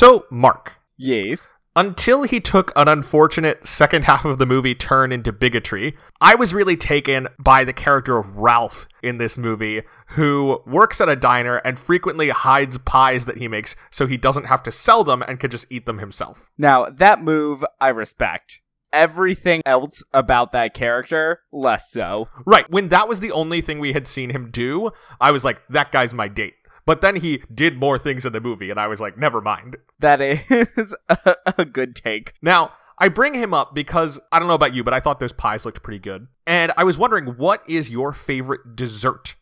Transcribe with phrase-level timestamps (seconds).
[0.00, 1.52] So, Mark, Yes.
[1.76, 6.54] until he took an unfortunate second half of the movie turn into bigotry, I was
[6.54, 9.82] really taken by the character of Ralph in this movie,
[10.16, 14.46] who works at a diner and frequently hides pies that he makes so he doesn't
[14.46, 16.50] have to sell them and can just eat them himself.
[16.56, 18.62] Now, that move I respect.
[18.94, 22.30] Everything else about that character, less so.
[22.46, 25.60] Right, when that was the only thing we had seen him do, I was like,
[25.68, 26.54] that guy's my date.
[26.86, 29.76] But then he did more things in the movie, and I was like, never mind.
[29.98, 32.34] That is a, a good take.
[32.42, 35.32] Now, I bring him up because I don't know about you, but I thought those
[35.32, 36.26] pies looked pretty good.
[36.46, 39.36] And I was wondering, what is your favorite dessert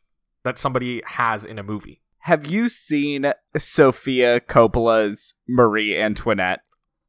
[0.44, 2.00] that somebody has in a movie?
[2.20, 6.60] Have you seen Sofia Coppola's Marie Antoinette?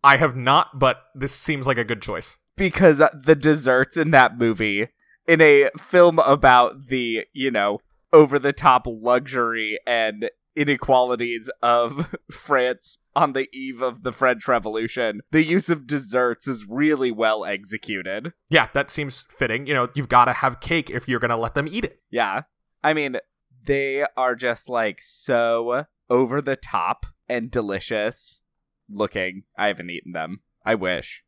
[0.04, 2.40] I have not, but this seems like a good choice.
[2.56, 4.88] Because the desserts in that movie,
[5.28, 7.80] in a film about the, you know,
[8.12, 15.22] over the top luxury and inequalities of France on the eve of the French Revolution,
[15.32, 18.34] the use of desserts is really well executed.
[18.50, 19.68] Yeah, that seems fitting.
[19.68, 22.02] You know, you've got to have cake if you're going to let them eat it.
[22.10, 22.44] Yeah.
[22.84, 23.18] I mean,
[23.66, 28.42] they are just like so over the top and delicious
[28.90, 29.44] looking.
[29.58, 30.42] I haven't eaten them.
[30.66, 31.24] I wish.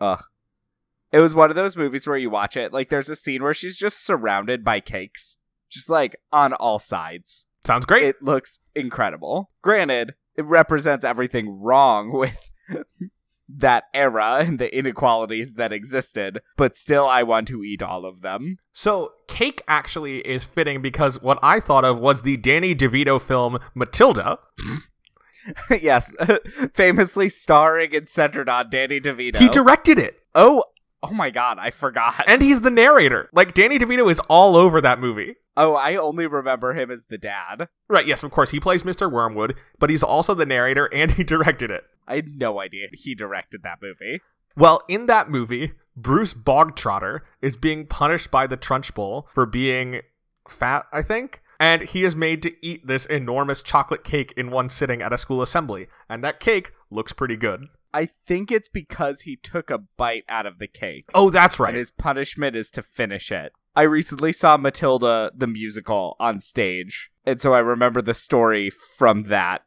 [0.00, 0.22] Ugh.
[1.12, 3.54] It was one of those movies where you watch it, like there's a scene where
[3.54, 5.36] she's just surrounded by cakes,
[5.74, 7.46] just like on all sides.
[7.66, 8.04] Sounds great.
[8.04, 9.50] It looks incredible.
[9.62, 12.36] Granted, it represents everything wrong with
[13.48, 18.22] that era and the inequalities that existed, but still I want to eat all of
[18.22, 18.58] them.
[18.72, 23.58] so, cake actually is fitting because what I thought of was the Danny DeVito film
[23.74, 24.38] Matilda.
[25.70, 26.14] yes,
[26.74, 29.36] famously starring and centered on Danny DeVito.
[29.36, 30.64] He directed it, oh,
[31.02, 32.24] oh my god, I forgot.
[32.26, 33.28] and he's the narrator.
[33.32, 35.36] Like, Danny DeVito is all over that movie.
[35.56, 37.68] Oh, I only remember him as the dad.
[37.88, 39.10] Right, yes, of course, he plays Mr.
[39.10, 41.84] Wormwood, but he's also the narrator and he directed it.
[42.06, 44.20] I had no idea he directed that movie.
[44.56, 50.02] Well, in that movie, Bruce Bogtrotter is being punished by the Trunchbull for being
[50.48, 51.42] fat, I think.
[51.58, 55.18] And he is made to eat this enormous chocolate cake in one sitting at a
[55.18, 55.86] school assembly.
[56.08, 57.66] And that cake looks pretty good.
[57.94, 61.08] I think it's because he took a bite out of the cake.
[61.14, 61.68] Oh, that's right.
[61.68, 63.52] And his punishment is to finish it.
[63.76, 69.24] I recently saw Matilda the musical on stage, and so I remember the story from
[69.24, 69.62] that.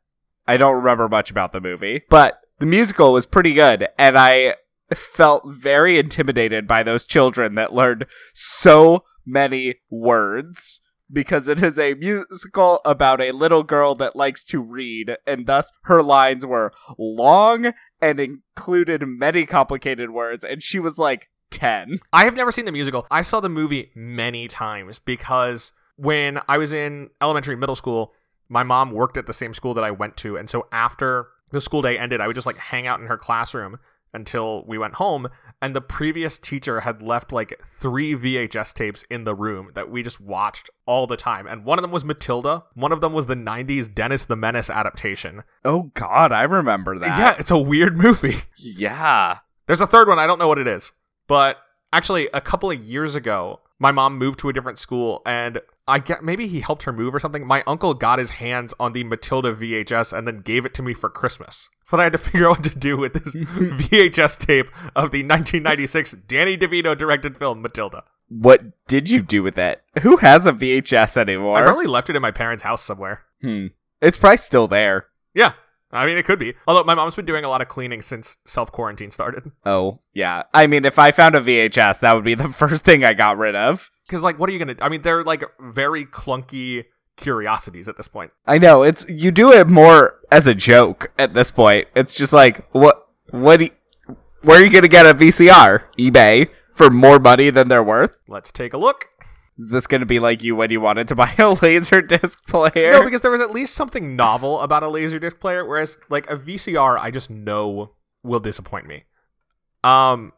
[0.46, 4.56] I don't remember much about the movie, but the musical was pretty good, and I
[4.94, 10.82] felt very intimidated by those children that learned so many words
[11.12, 15.72] because it is a musical about a little girl that likes to read, and thus
[15.84, 22.00] her lines were long and included many complicated words, and she was like 10.
[22.14, 23.08] I have never seen the musical.
[23.10, 28.14] I saw the movie many times because when I was in elementary, middle school,
[28.50, 30.38] my mom worked at the same school that I went to.
[30.38, 33.18] And so after the school day ended, I would just like hang out in her
[33.18, 33.78] classroom
[34.14, 35.28] until we went home.
[35.62, 40.04] And the previous teacher had left like three VHS tapes in the room that we
[40.04, 41.48] just watched all the time.
[41.48, 44.70] And one of them was Matilda, one of them was the 90s Dennis the Menace
[44.70, 45.44] adaptation.
[45.66, 47.18] Oh god, I remember that.
[47.20, 48.38] yeah, it's a weird movie.
[48.58, 49.40] Yeah.
[49.66, 50.20] There's a third one.
[50.20, 50.94] I don't know what it is.
[51.28, 51.58] But
[51.92, 56.00] actually, a couple of years ago, my mom moved to a different school and I
[56.00, 57.46] get maybe he helped her move or something.
[57.46, 60.94] My uncle got his hands on the Matilda VHS and then gave it to me
[60.94, 61.70] for Christmas.
[61.84, 65.24] So I had to figure out what to do with this VHS tape of the
[65.24, 68.04] 1996 Danny DeVito directed film Matilda.
[68.30, 69.82] What did you do with it?
[70.02, 71.58] Who has a VHS anymore?
[71.58, 73.24] I probably left it in my parents' house somewhere.
[73.42, 73.68] Hmm.
[74.02, 75.06] It's probably still there.
[75.34, 75.54] Yeah.
[75.92, 76.54] I mean, it could be.
[76.68, 79.52] Although my mom's been doing a lot of cleaning since self quarantine started.
[79.66, 80.44] Oh, yeah.
[80.54, 83.38] I mean, if I found a VHS, that would be the first thing I got
[83.38, 83.90] rid of.
[84.06, 87.98] Because, like, what are you going to I mean, they're like very clunky curiosities at
[87.98, 88.32] this point.
[88.46, 91.88] I know it's you do it more as a joke at this point.
[91.96, 93.72] It's just like what what you-
[94.44, 95.84] where are you gonna get a VCR?
[95.98, 98.20] eBay for more money than they're worth?
[98.28, 99.06] Let's take a look.
[99.58, 102.92] Is this gonna be like you when you wanted to buy a laser disc player?
[102.92, 106.30] No, because there was at least something novel about a laser disc player, whereas like
[106.30, 107.94] a VCR, I just know
[108.24, 109.06] will disappoint me.
[109.84, 110.34] Um,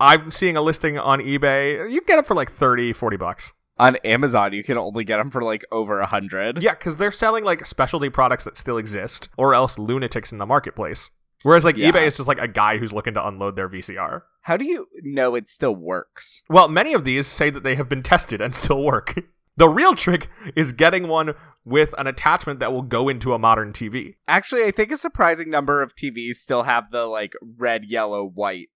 [0.00, 1.90] I'm seeing a listing on eBay.
[1.90, 3.54] You can get them for like 30, 40 bucks.
[3.78, 6.62] On Amazon, you can only get them for like over a hundred.
[6.62, 10.46] Yeah, because they're selling like specialty products that still exist, or else lunatics in the
[10.46, 11.10] marketplace.
[11.42, 11.90] Whereas like Yeah.
[11.92, 14.22] eBay is just like a guy who's looking to unload their VCR.
[14.42, 16.42] How do you know it still works?
[16.48, 19.14] Well, many of these say that they have been tested and still work.
[19.56, 23.72] the real trick is getting one with an attachment that will go into a modern
[23.72, 24.14] TV.
[24.26, 28.68] Actually, I think a surprising number of TVs still have the like red, yellow, white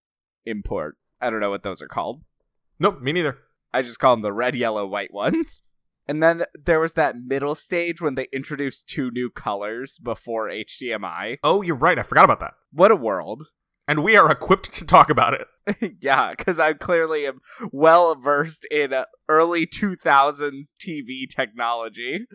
[0.45, 0.97] import.
[1.21, 2.23] I don't know what those are called.
[2.79, 3.39] Nope, me neither.
[3.73, 5.63] I just call them the red, yellow, white ones.
[6.07, 11.39] And then there was that middle stage when they introduced two new colors before HDMI.
[11.43, 11.99] Oh, you're right.
[11.99, 12.55] I forgot about that.
[12.73, 13.45] What a world.
[13.89, 15.97] And we are equipped to talk about it.
[16.01, 17.41] yeah, because I clearly am
[17.73, 22.27] well versed in uh, early 2000s TV technology.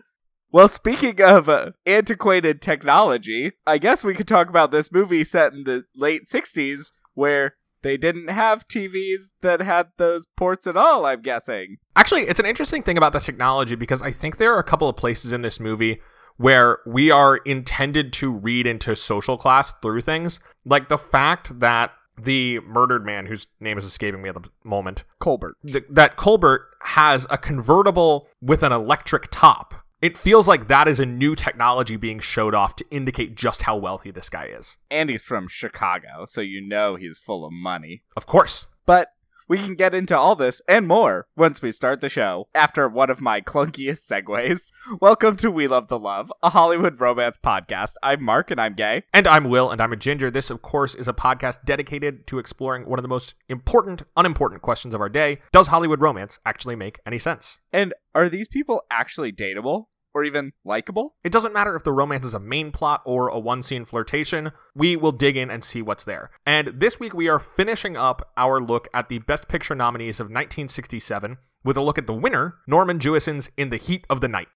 [0.50, 5.52] Well, speaking of uh, antiquated technology, I guess we could talk about this movie set
[5.52, 11.06] in the late 60s where they didn't have TVs that had those ports at all,
[11.06, 11.76] I'm guessing.
[11.96, 14.88] Actually, it's an interesting thing about the technology because I think there are a couple
[14.88, 16.00] of places in this movie
[16.36, 20.40] where we are intended to read into social class through things.
[20.64, 25.04] Like the fact that the murdered man, whose name is escaping me at the moment,
[25.18, 25.56] Colbert.
[25.66, 29.74] th- that Colbert has a convertible with an electric top.
[30.00, 33.76] It feels like that is a new technology being showed off to indicate just how
[33.76, 34.78] wealthy this guy is.
[34.92, 38.02] And he's from Chicago, so you know he's full of money.
[38.16, 38.68] Of course.
[38.86, 39.08] But
[39.48, 42.46] we can get into all this and more once we start the show.
[42.54, 47.38] After one of my clunkiest segues, welcome to We Love the Love, a Hollywood romance
[47.42, 47.94] podcast.
[48.02, 49.04] I'm Mark and I'm gay.
[49.14, 50.30] And I'm Will, and I'm a ginger.
[50.30, 54.60] This, of course, is a podcast dedicated to exploring one of the most important, unimportant
[54.60, 57.60] questions of our day Does Hollywood romance actually make any sense?
[57.72, 61.16] And are these people actually dateable or even likable?
[61.24, 64.52] It doesn't matter if the romance is a main plot or a one scene flirtation,
[64.74, 66.30] we will dig in and see what's there.
[66.46, 70.24] And this week we are finishing up our look at the Best Picture nominees of
[70.26, 74.48] 1967 with a look at the winner, Norman Jewison's In the Heat of the Night.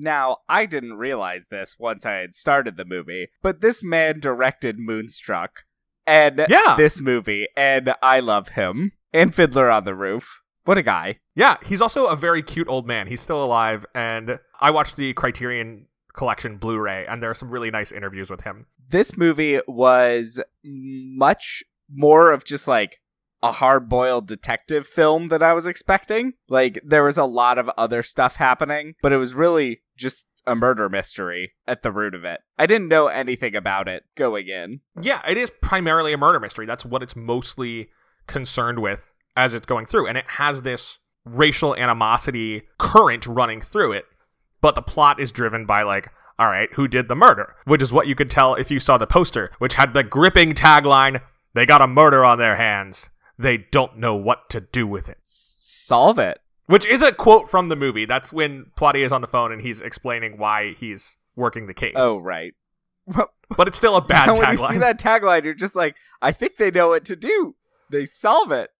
[0.00, 4.78] Now, I didn't realize this once I had started the movie, but this man directed
[4.78, 5.64] Moonstruck
[6.06, 6.76] and Yeah.
[6.76, 8.92] this movie, and I love him.
[9.12, 10.40] And Fiddler on the Roof.
[10.68, 11.20] What a guy.
[11.34, 13.06] Yeah, he's also a very cute old man.
[13.06, 17.48] He's still alive, and I watched the Criterion Collection Blu ray, and there are some
[17.48, 18.66] really nice interviews with him.
[18.86, 23.00] This movie was much more of just like
[23.42, 26.34] a hard boiled detective film that I was expecting.
[26.50, 30.54] Like, there was a lot of other stuff happening, but it was really just a
[30.54, 32.40] murder mystery at the root of it.
[32.58, 34.80] I didn't know anything about it going in.
[35.00, 36.66] Yeah, it is primarily a murder mystery.
[36.66, 37.88] That's what it's mostly
[38.26, 40.06] concerned with as it's going through.
[40.08, 44.04] And it has this racial animosity current running through it,
[44.60, 47.54] but the plot is driven by, like, all right, who did the murder?
[47.64, 50.54] Which is what you could tell if you saw the poster, which had the gripping
[50.54, 51.20] tagline
[51.54, 53.10] They got a murder on their hands.
[53.38, 55.18] They don't know what to do with it.
[55.22, 56.38] Solve it.
[56.66, 58.04] Which is a quote from the movie.
[58.04, 61.94] That's when Poitier is on the phone and he's explaining why he's working the case.
[61.96, 62.52] Oh, right.
[63.56, 64.60] But it's still a bad And when tagline.
[64.60, 67.56] you see that tagline, you're just like, I think they know what to do.
[67.90, 68.70] They solve it.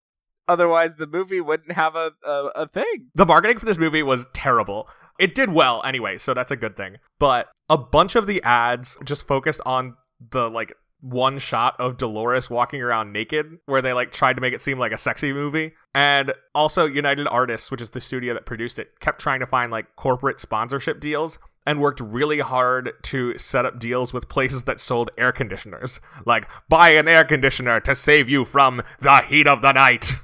[0.49, 3.11] Otherwise, the movie wouldn't have a, a, a thing.
[3.15, 4.89] The marketing for this movie was terrible.
[5.19, 6.97] It did well anyway, so that's a good thing.
[7.19, 9.97] But a bunch of the ads just focused on
[10.31, 14.55] the like one shot of Dolores walking around naked, where they like tried to make
[14.55, 15.73] it seem like a sexy movie.
[15.95, 19.71] And also United Artists, which is the studio that produced it, kept trying to find
[19.71, 24.81] like corporate sponsorship deals and worked really hard to set up deals with places that
[24.81, 26.00] sold air conditioners.
[26.25, 30.12] Like, buy an air conditioner to save you from the heat of the night.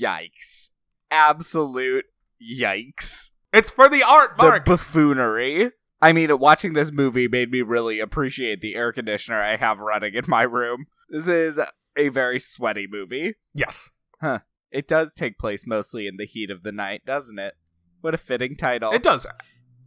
[0.00, 0.70] Yikes.
[1.10, 2.06] Absolute
[2.42, 3.30] yikes.
[3.52, 4.64] It's for the art, Mark.
[4.64, 5.70] The buffoonery.
[6.02, 10.14] I mean, watching this movie made me really appreciate the air conditioner I have running
[10.14, 10.86] in my room.
[11.08, 11.58] This is
[11.96, 13.34] a very sweaty movie.
[13.54, 13.90] yes.
[14.20, 14.40] Huh.
[14.70, 17.54] It does take place mostly in the heat of the night, doesn't it?
[18.00, 18.92] What a fitting title.
[18.92, 19.26] It does.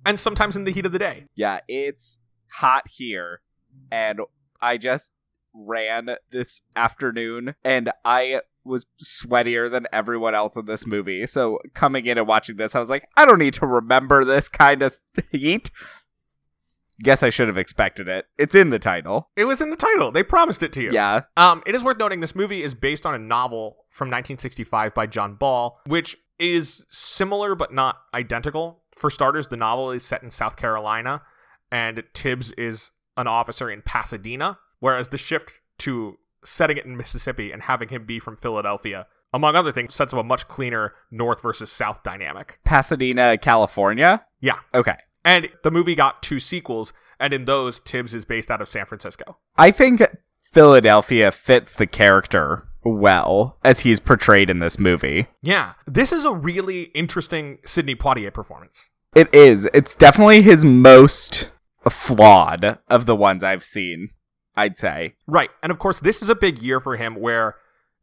[0.05, 1.25] And sometimes in the heat of the day.
[1.35, 2.19] yeah, it's
[2.53, 3.41] hot here,
[3.91, 4.21] and
[4.61, 5.11] I just
[5.53, 11.27] ran this afternoon, and I was sweatier than everyone else in this movie.
[11.27, 14.47] So coming in and watching this, I was like, I don't need to remember this
[14.47, 14.97] kind of
[15.31, 15.71] heat.
[17.01, 18.25] Guess I should have expected it.
[18.37, 19.29] It's in the title.
[19.35, 20.11] It was in the title.
[20.11, 20.91] They promised it to you.
[20.91, 21.21] Yeah.
[21.37, 25.07] Um, it is worth noting this movie is based on a novel from 1965 by
[25.07, 28.81] John Ball, which is similar but not identical.
[28.95, 31.21] For starters, the novel is set in South Carolina,
[31.71, 37.51] and Tibbs is an officer in Pasadena, whereas the shift to setting it in Mississippi
[37.51, 41.41] and having him be from Philadelphia, among other things, sets up a much cleaner North
[41.41, 42.59] versus South dynamic.
[42.65, 44.25] Pasadena, California.
[44.39, 44.59] Yeah.
[44.73, 44.95] Okay.
[45.23, 48.85] And the movie got two sequels, and in those, Tibbs is based out of San
[48.85, 49.37] Francisco.
[49.57, 50.01] I think
[50.51, 55.27] Philadelphia fits the character well as he's portrayed in this movie.
[55.41, 58.89] Yeah, this is a really interesting Sidney Poitier performance.
[59.15, 59.67] It is.
[59.73, 61.51] It's definitely his most
[61.89, 64.09] flawed of the ones I've seen,
[64.59, 65.15] I'd say.
[65.27, 67.55] Right, and of course, this is a big year for him where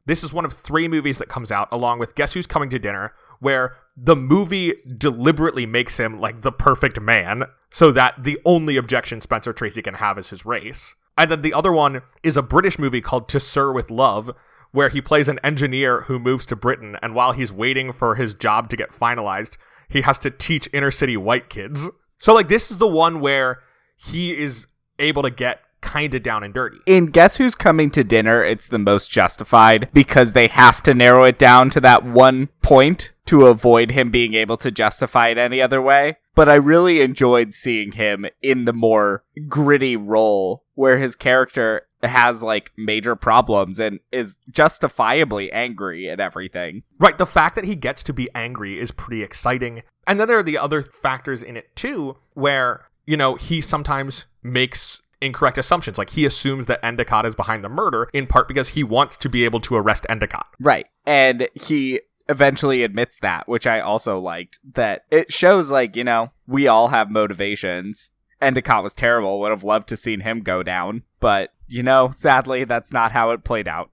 [0.07, 2.79] this is one of three movies that comes out along with Guess Who's Coming to
[2.79, 8.77] Dinner, where the movie deliberately makes him like the perfect man, so that the only
[8.77, 10.95] objection Spencer Tracy can have is his race.
[11.19, 14.31] And then the other one is a British movie called To Sir with Love,
[14.73, 18.35] where he plays an engineer who moves to Britain, and while he's waiting for his
[18.35, 19.57] job to get finalized,
[19.89, 21.89] he has to teach inner city white kids.
[22.19, 23.61] So, like, this is the one where
[23.97, 24.67] he is
[24.99, 26.79] able to get kind of down and dirty.
[26.87, 31.25] In Guess Who's Coming to Dinner, it's the most justified because they have to narrow
[31.25, 35.61] it down to that one point to avoid him being able to justify it any
[35.61, 36.17] other way.
[36.35, 42.43] But I really enjoyed seeing him in the more gritty role where his character has
[42.43, 46.83] like major problems and is justifiably angry at everything.
[46.99, 49.83] Right, the fact that he gets to be angry is pretty exciting.
[50.07, 54.27] And then there are the other factors in it too, where, you know, he sometimes
[54.43, 55.99] makes incorrect assumptions.
[55.99, 59.29] Like he assumes that Endicott is behind the murder in part because he wants to
[59.29, 60.47] be able to arrest Endicott.
[60.59, 60.87] Right.
[61.05, 64.59] And he eventually admits that, which I also liked.
[64.75, 68.11] That it shows like, you know, we all have motivations.
[68.41, 72.65] Endicott was terrible, would have loved to seen him go down, but you know, sadly
[72.65, 73.91] that's not how it played out.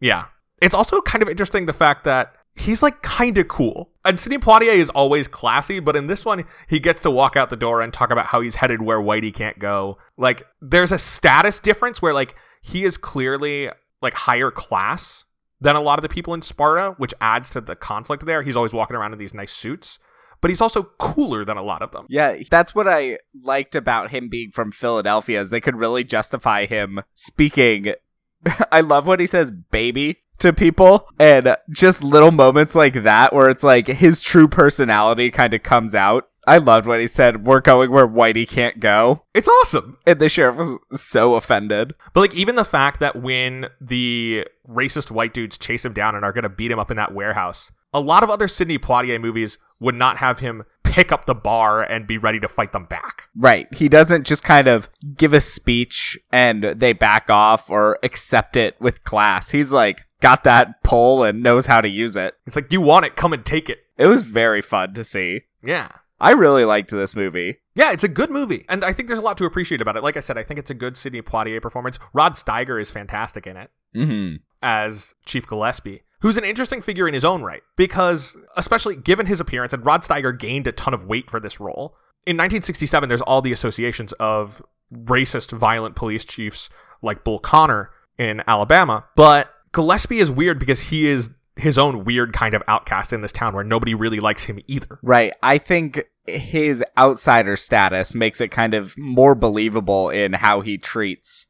[0.00, 0.26] Yeah.
[0.60, 3.90] It's also kind of interesting the fact that he's like kind of cool.
[4.04, 7.50] And Sidney Poitier is always classy, but in this one, he gets to walk out
[7.50, 9.98] the door and talk about how he's headed where Whitey can't go.
[10.16, 13.70] Like, there's a status difference where, like, he is clearly,
[14.02, 15.24] like, higher class
[15.60, 18.42] than a lot of the people in Sparta, which adds to the conflict there.
[18.42, 19.98] He's always walking around in these nice suits.
[20.40, 22.06] But he's also cooler than a lot of them.
[22.08, 26.64] Yeah, that's what I liked about him being from Philadelphia is they could really justify
[26.64, 27.94] him speaking
[28.72, 33.50] I love when he says baby to people and just little moments like that where
[33.50, 36.28] it's like his true personality kind of comes out.
[36.46, 39.24] I loved when he said, We're going where Whitey can't go.
[39.34, 39.98] It's awesome.
[40.06, 41.94] And the sheriff was so offended.
[42.14, 46.24] But like even the fact that when the racist white dudes chase him down and
[46.24, 49.58] are gonna beat him up in that warehouse, a lot of other Sidney Poitier movies
[49.80, 53.28] would not have him pick up the bar and be ready to fight them back.
[53.36, 53.72] Right.
[53.74, 58.74] He doesn't just kind of give a speech and they back off or accept it
[58.80, 59.50] with class.
[59.50, 62.34] He's like got that pull and knows how to use it.
[62.46, 63.78] It's like, you want it, come and take it.
[63.96, 65.42] It was very fun to see.
[65.62, 65.90] Yeah.
[66.20, 67.58] I really liked this movie.
[67.76, 68.64] Yeah, it's a good movie.
[68.68, 70.02] And I think there's a lot to appreciate about it.
[70.02, 72.00] Like I said, I think it's a good Sidney Poitier performance.
[72.12, 74.36] Rod Steiger is fantastic in it Mm-hmm.
[74.62, 79.40] as Chief Gillespie, who's an interesting figure in his own right, because especially given his
[79.40, 81.96] appearance, and Rod Steiger gained a ton of weight for this role.
[82.26, 86.68] In 1967, there's all the associations of racist, violent police chiefs
[87.02, 92.32] like Bull Connor in Alabama, but Gillespie is weird because he is his own weird
[92.32, 94.98] kind of outcast in this town where nobody really likes him either.
[95.02, 95.32] Right.
[95.42, 101.46] I think his outsider status makes it kind of more believable in how he treats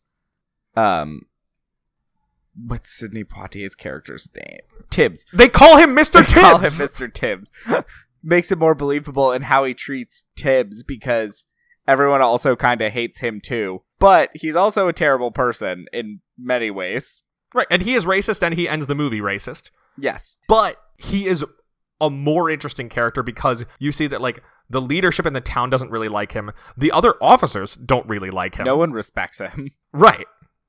[0.77, 1.23] um
[2.67, 4.61] what's Sidney Poitier's character's name?
[4.91, 5.25] Tibbs.
[5.33, 6.27] They call him Mr.
[6.27, 6.81] They call him Tibbs.
[6.81, 7.13] Mr.
[7.13, 7.53] Tibbs.
[8.23, 11.47] makes it more believable in how he treats Tibbs because
[11.87, 13.83] everyone also kind of hates him too.
[13.99, 17.23] But he's also a terrible person in many ways.
[17.55, 19.71] Right, and he is racist and he ends the movie racist.
[19.97, 20.37] Yes.
[20.49, 21.45] But he is
[22.01, 25.91] a more interesting character because you see that like the leadership in the town doesn't
[25.91, 26.53] really like him.
[26.77, 28.65] The other officers don't really like him.
[28.65, 29.71] No one respects him.
[29.91, 30.27] Right.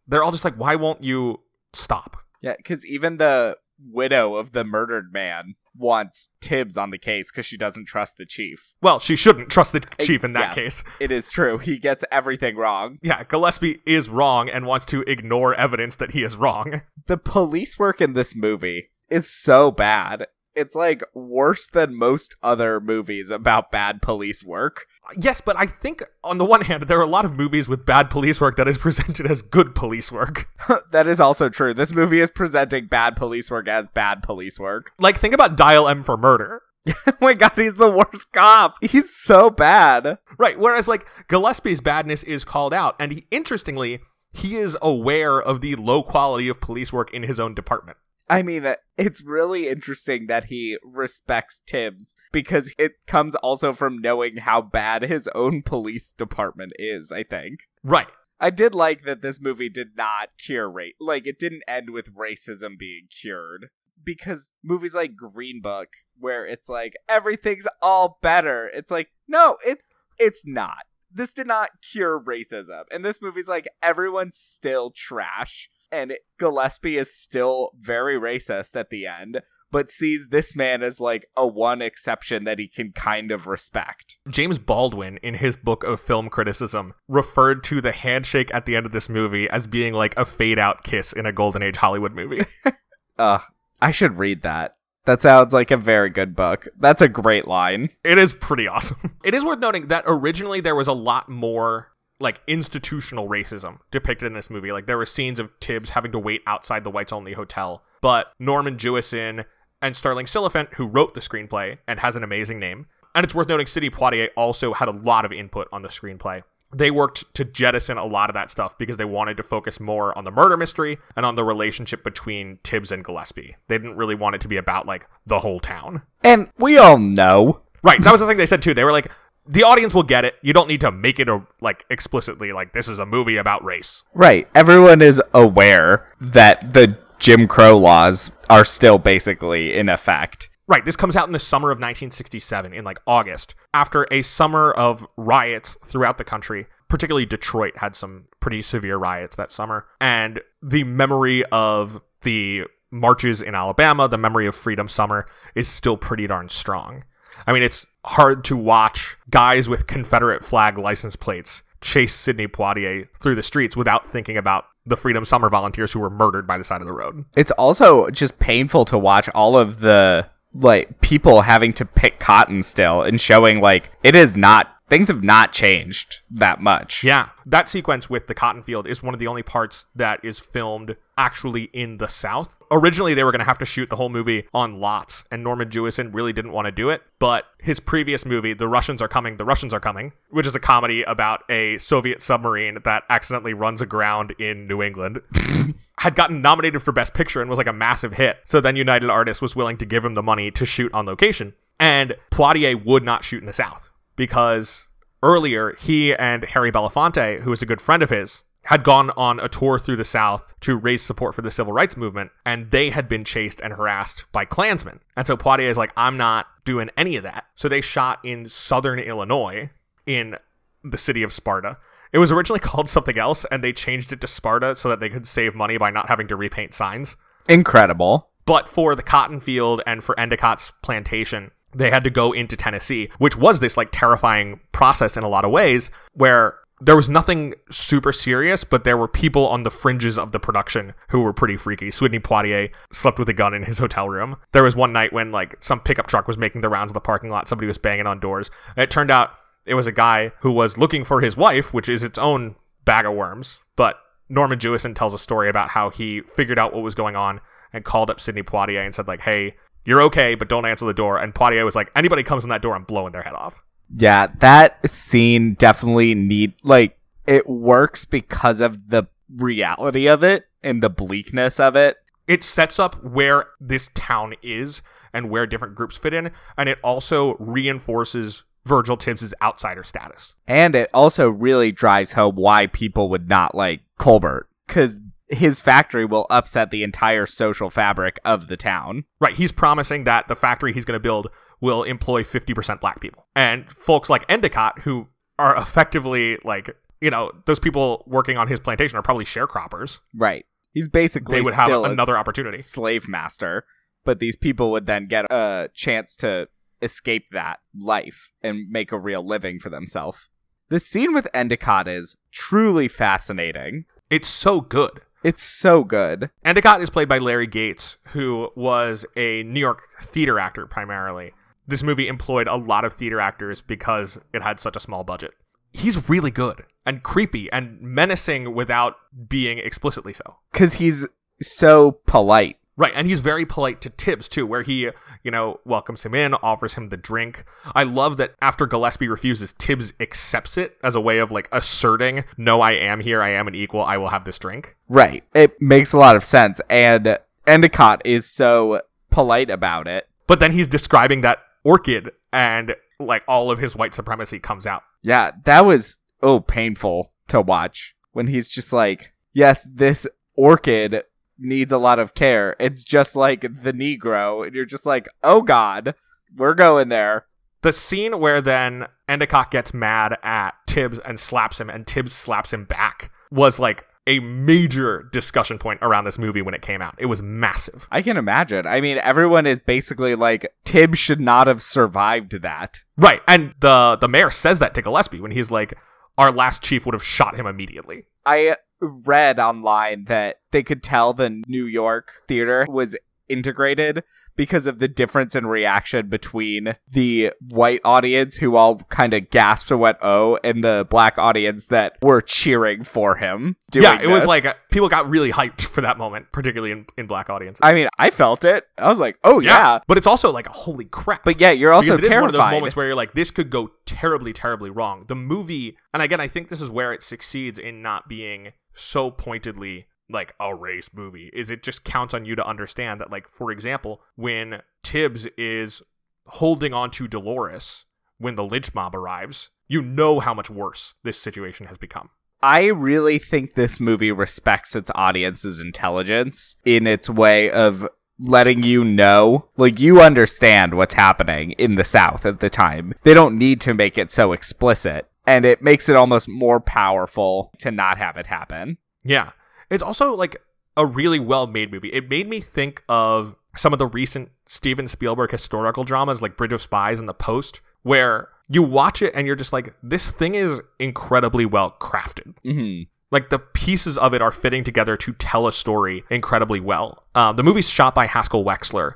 [0.07, 1.41] They're all just like, why won't you
[1.73, 2.17] stop?
[2.41, 7.45] Yeah, because even the widow of the murdered man wants Tibbs on the case because
[7.45, 8.73] she doesn't trust the chief.
[8.81, 10.83] Well, she shouldn't trust the chief in that Yes, case.
[10.99, 11.57] It is true.
[11.57, 12.97] He gets everything wrong.
[13.01, 16.81] Yeah, Gillespie is wrong and wants to ignore evidence that he is wrong.
[17.07, 20.27] The police work in this movie is so bad.
[20.55, 24.85] It's like worse than most other movies about bad police work.
[25.19, 27.85] Yes, but I think on the one hand, there are a lot of movies with
[27.85, 30.49] bad police work that is presented as good police work.
[30.91, 31.73] that is also true.
[31.73, 34.91] This movie is presenting bad police work as bad police work.
[34.99, 36.61] Like, think about Dial M for Murder.
[37.07, 38.75] oh my god, he's the worst cop.
[38.81, 40.17] He's so bad.
[40.37, 40.57] Right.
[40.57, 43.99] Whereas like Gillespie's badness is called out, and he interestingly
[44.31, 47.97] he is aware of the low quality of police work in his own department.
[48.29, 53.97] I mean, uh, it's really interesting that he respects Tibbs because it comes also from
[53.97, 57.61] knowing how bad his own police department is, I think.
[57.83, 58.07] Right.
[58.39, 60.93] I did like that this movie did not cure race.
[60.99, 63.69] Like, it didn't end with racism being cured.
[64.01, 69.89] Because movies like Green Book, where it's like, everything's all better, it's like, no, it's
[70.17, 70.85] it's not.
[71.11, 72.83] This did not cure racism.
[72.91, 75.69] And this movie's like, everyone's still trash.
[75.91, 79.41] And Gillespie is still very racist at the end,
[79.71, 84.17] but sees this man as like a one exception that he can kind of respect.
[84.29, 88.85] James Baldwin, in his book of film criticism, referred to the handshake at the end
[88.85, 92.13] of this movie as being like a fade out kiss in a Golden Age Hollywood
[92.13, 92.45] movie.
[93.17, 93.39] Uh,
[93.81, 94.77] I should read that.
[95.03, 96.69] That sounds like a very good book.
[96.79, 97.89] That's a great line.
[98.01, 99.17] it is pretty awesome.
[99.25, 104.27] It is worth noting that originally there was a lot more like institutional racism depicted
[104.27, 104.71] in this movie.
[104.71, 108.33] Like there were scenes of Tibbs having to wait outside the whites only hotel, but
[108.39, 109.45] Norman Jewison
[109.81, 113.47] and Stirling Silliphant, who wrote the screenplay and has an amazing name, and it's worth
[113.47, 116.43] noting Sidney Poitier also had a lot of input on the screenplay.
[116.75, 120.15] They worked to jettison a lot of that stuff because they wanted to focus more
[120.15, 123.55] on the murder mystery and on the relationship between Tibbs and Gillespie.
[123.67, 126.03] They didn't really want it to be about like the whole town.
[126.23, 127.61] And we all know.
[127.81, 128.73] Right, that was the thing they said too.
[128.75, 129.11] They were like,
[129.49, 130.35] the audience will get it.
[130.43, 133.63] You don't need to make it a, like explicitly like this is a movie about
[133.65, 134.03] race.
[134.13, 134.47] Right.
[134.53, 140.49] Everyone is aware that the Jim Crow laws are still basically in effect.
[140.67, 144.71] Right, this comes out in the summer of 1967 in like August after a summer
[144.71, 146.67] of riots throughout the country.
[146.89, 153.41] Particularly Detroit had some pretty severe riots that summer and the memory of the marches
[153.41, 155.25] in Alabama, the memory of Freedom Summer
[155.55, 157.03] is still pretty darn strong.
[157.47, 163.07] I mean, it's hard to watch guys with Confederate flag license plates chase Sidney Poitier
[163.19, 166.63] through the streets without thinking about the Freedom Summer volunteers who were murdered by the
[166.63, 167.23] side of the road.
[167.37, 172.63] It's also just painful to watch all of the like people having to pick cotton
[172.63, 177.03] still and showing like it is not things have not changed that much.
[177.03, 180.39] Yeah, that sequence with the cotton field is one of the only parts that is
[180.39, 182.61] filmed actually in the South.
[182.71, 185.69] Originally, they were going to have to shoot the whole movie on lots, and Norman
[185.69, 187.01] Jewison really didn't want to do it.
[187.19, 190.59] But his previous movie, The Russians Are Coming, The Russians Are Coming, which is a
[190.59, 195.21] comedy about a Soviet submarine that accidentally runs aground in New England.
[195.99, 198.37] had gotten nominated for Best Picture and was like a massive hit.
[198.45, 201.53] So then United Artists was willing to give him the money to shoot on location.
[201.77, 204.89] And Poitier would not shoot in the South because
[205.23, 209.39] earlier he and Harry Belafonte, who was a good friend of his, had gone on
[209.39, 212.89] a tour through the South to raise support for the civil rights movement, and they
[212.89, 214.99] had been chased and harassed by Klansmen.
[215.15, 217.45] And so Poitier is like, I'm not doing any of that.
[217.55, 219.69] So they shot in southern Illinois
[220.05, 220.35] in
[220.83, 221.77] the city of Sparta.
[222.11, 225.09] It was originally called something else, and they changed it to Sparta so that they
[225.09, 227.15] could save money by not having to repaint signs.
[227.47, 228.29] Incredible.
[228.45, 233.09] But for the cotton field and for Endicott's plantation, they had to go into Tennessee,
[233.17, 237.55] which was this like terrifying process in a lot of ways, where there was nothing
[237.69, 241.57] super serious, but there were people on the fringes of the production who were pretty
[241.57, 241.91] freaky.
[241.91, 244.37] Sidney Poitier slept with a gun in his hotel room.
[244.53, 247.01] There was one night when like some pickup truck was making the rounds of the
[247.01, 247.47] parking lot.
[247.47, 248.49] Somebody was banging on doors.
[248.77, 249.31] It turned out
[249.65, 252.55] it was a guy who was looking for his wife, which is its own
[252.85, 253.59] bag of worms.
[253.75, 253.97] But
[254.29, 257.41] Norman Jewison tells a story about how he figured out what was going on
[257.73, 260.93] and called up Sidney Poitier and said like, "Hey, you're okay, but don't answer the
[260.93, 263.61] door." And Poitier was like, "Anybody comes in that door, I'm blowing their head off."
[263.95, 270.81] Yeah, that scene definitely need like it works because of the reality of it and
[270.83, 271.97] the bleakness of it.
[272.27, 274.81] It sets up where this town is
[275.13, 280.35] and where different groups fit in, and it also reinforces Virgil Tibbs's outsider status.
[280.47, 286.05] And it also really drives home why people would not like Colbert cuz his factory
[286.05, 289.05] will upset the entire social fabric of the town.
[289.19, 291.27] Right, he's promising that the factory he's going to build
[291.61, 293.27] will employ 50% black people.
[293.35, 298.59] And folks like Endicott, who are effectively like, you know, those people working on his
[298.59, 299.99] plantation are probably sharecroppers.
[300.15, 300.45] Right.
[300.73, 302.57] He's basically They would have another opportunity.
[302.59, 303.65] slave master,
[304.05, 306.47] but these people would then get a chance to
[306.81, 310.29] escape that life and make a real living for themselves.
[310.69, 313.85] The scene with Endicott is truly fascinating.
[314.09, 315.01] It's so good.
[315.23, 316.29] It's so good.
[316.45, 321.33] Endicott is played by Larry Gates, who was a New York theater actor primarily.
[321.67, 325.31] This movie employed a lot of theater actors because it had such a small budget.
[325.71, 328.95] He's really good and creepy and menacing without
[329.27, 330.37] being explicitly so.
[330.53, 331.05] Cause he's
[331.41, 332.57] so polite.
[332.79, 334.89] Right, and he's very polite to Tibbs too, where he,
[335.21, 337.43] you know, welcomes him in, offers him the drink.
[337.75, 342.23] I love that after Gillespie refuses, Tibbs accepts it as a way of like asserting,
[342.37, 343.21] "No, I am here.
[343.21, 343.83] I am an equal.
[343.83, 345.25] I will have this drink." Right.
[345.33, 346.61] It makes a lot of sense.
[346.69, 350.07] And Endicott is so polite about it.
[350.25, 354.83] But then he's describing that orchid, and like all of his white supremacy comes out.
[355.03, 361.03] Yeah, that was oh painful to watch when he's just like, yes, this orchid
[361.39, 362.55] needs a lot of care.
[362.59, 365.95] It's just like the Negro, and you're just like, oh god,
[366.35, 367.25] we're going there.
[367.61, 372.53] The scene where then Endicott gets mad at Tibbs and slaps him, and Tibbs slaps
[372.53, 376.95] him back was like a major discussion point around this movie when it came out.
[376.97, 377.87] It was massive.
[377.91, 378.65] I can imagine.
[378.65, 382.81] I mean, everyone is basically like, Tibbs should not have survived that.
[382.97, 385.75] Right, and the the mayor says that to Gillespie when he's like,
[386.17, 391.13] "Our last chief would have shot him immediately." I read online that they could tell
[391.13, 392.95] the New York theater was
[393.27, 394.03] integrated
[394.35, 399.69] because of the difference in reaction between the white audience who all kind of gasped
[399.69, 404.25] and went oh and the black audience that were cheering for him yeah, it was
[404.25, 407.59] like uh, people got really hyped for that moment, particularly in, in black audiences.
[407.63, 408.65] I mean, I felt it.
[408.77, 411.23] I was like, "Oh yeah." but it's also like holy crap.
[411.23, 412.21] But yeah, you're also terrified.
[412.21, 415.05] one of those moments where you're like, this could go terribly, terribly wrong.
[415.07, 419.11] The movie, and again, I think this is where it succeeds in not being so
[419.11, 421.29] pointedly like a race movie.
[421.33, 425.81] Is it just counts on you to understand that, like, for example, when Tibbs is
[426.25, 427.85] holding on to Dolores
[428.17, 432.09] when the lynch mob arrives, you know how much worse this situation has become.
[432.41, 437.87] I really think this movie respects its audience's intelligence in its way of
[438.17, 442.93] letting you know, like, you understand what's happening in the South at the time.
[443.03, 445.07] They don't need to make it so explicit.
[445.27, 448.77] And it makes it almost more powerful to not have it happen.
[449.03, 449.31] Yeah.
[449.69, 450.41] It's also like
[450.75, 451.91] a really well made movie.
[451.93, 456.53] It made me think of some of the recent Steven Spielberg historical dramas like Bridge
[456.53, 460.35] of Spies and The Post, where you watch it and you're just like, this thing
[460.35, 462.35] is incredibly well crafted.
[462.45, 462.83] Mm-hmm.
[463.11, 467.03] Like the pieces of it are fitting together to tell a story incredibly well.
[467.15, 468.93] Um, the movie's shot by Haskell Wexler,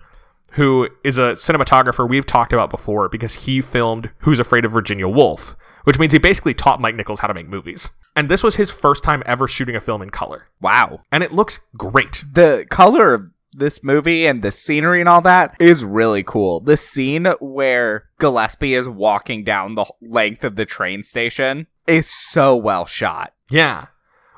[0.52, 5.08] who is a cinematographer we've talked about before because he filmed Who's Afraid of Virginia
[5.08, 7.90] Woolf, which means he basically taught Mike Nichols how to make movies.
[8.16, 10.48] And this was his first time ever shooting a film in color.
[10.62, 11.02] Wow.
[11.12, 12.24] And it looks great.
[12.32, 16.60] The color of this movie and the scenery and all that is really cool.
[16.60, 22.56] The scene where Gillespie is walking down the length of the train station is so
[22.56, 23.34] well shot.
[23.50, 23.88] Yeah.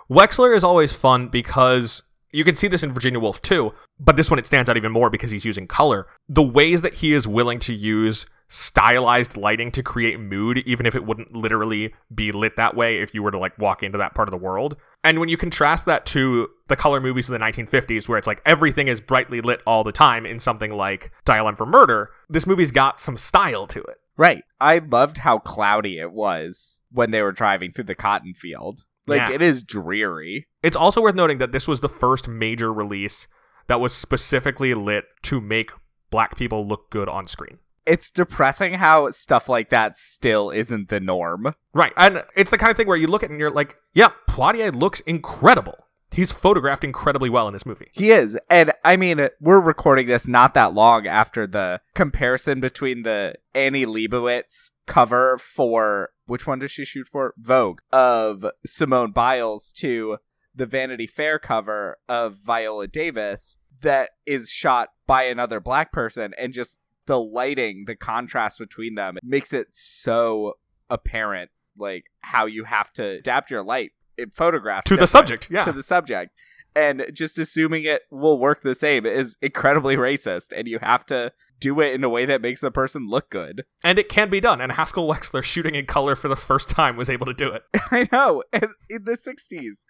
[0.10, 2.04] Wexler is always fun because
[2.36, 4.92] you can see this in Virginia Woolf too, but this one it stands out even
[4.92, 6.06] more because he's using color.
[6.28, 10.96] The ways that he is willing to use stylized lighting to create mood, even if
[10.96, 14.14] it wouldn't literally be lit that way if you were to like walk into that
[14.14, 14.76] part of the world.
[15.04, 18.42] And when you contrast that to the color movies of the 1950s, where it's like
[18.46, 22.46] everything is brightly lit all the time in something like Dial M for Murder, this
[22.46, 23.98] movie's got some style to it.
[24.18, 24.44] Right.
[24.60, 28.84] I loved how cloudy it was when they were driving through the cotton field.
[29.08, 29.32] Like Yeah.
[29.32, 30.48] it is dreary.
[30.64, 33.28] It's also worth noting that this was the first major release
[33.68, 35.72] that was specifically lit to make
[36.10, 37.60] black people look good on screen.
[37.86, 41.54] It's depressing how stuff like that still isn't the norm.
[41.74, 41.94] Right.
[41.98, 44.10] And it's the kind of thing where you look at it and you're like, yeah,
[44.28, 45.85] Poitier looks incredible.
[46.16, 47.90] He's photographed incredibly well in this movie.
[47.92, 48.38] He is.
[48.50, 53.86] And I mean, we're recording this not that long after the comparison between the Annie
[53.86, 57.34] Leibovitz cover for which one does she shoot for?
[57.38, 60.18] Vogue of Simone Biles to
[60.56, 66.54] the Vanity Fair cover of Viola Davis that is shot by another black person and
[66.54, 70.54] just the lighting, the contrast between them makes it so
[70.90, 75.64] apparent like how you have to adapt your light in photographs To the subject, yeah.
[75.64, 76.32] to the subject
[76.76, 81.32] and just assuming it will work the same is incredibly racist and you have to
[81.60, 84.42] do it in a way that makes the person look good And it can be
[84.42, 84.60] done.
[84.60, 87.64] And Haskell Wexler shooting in color for the first time was able to do it.
[87.92, 89.86] i know and in the 60s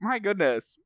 [0.00, 0.78] my goodness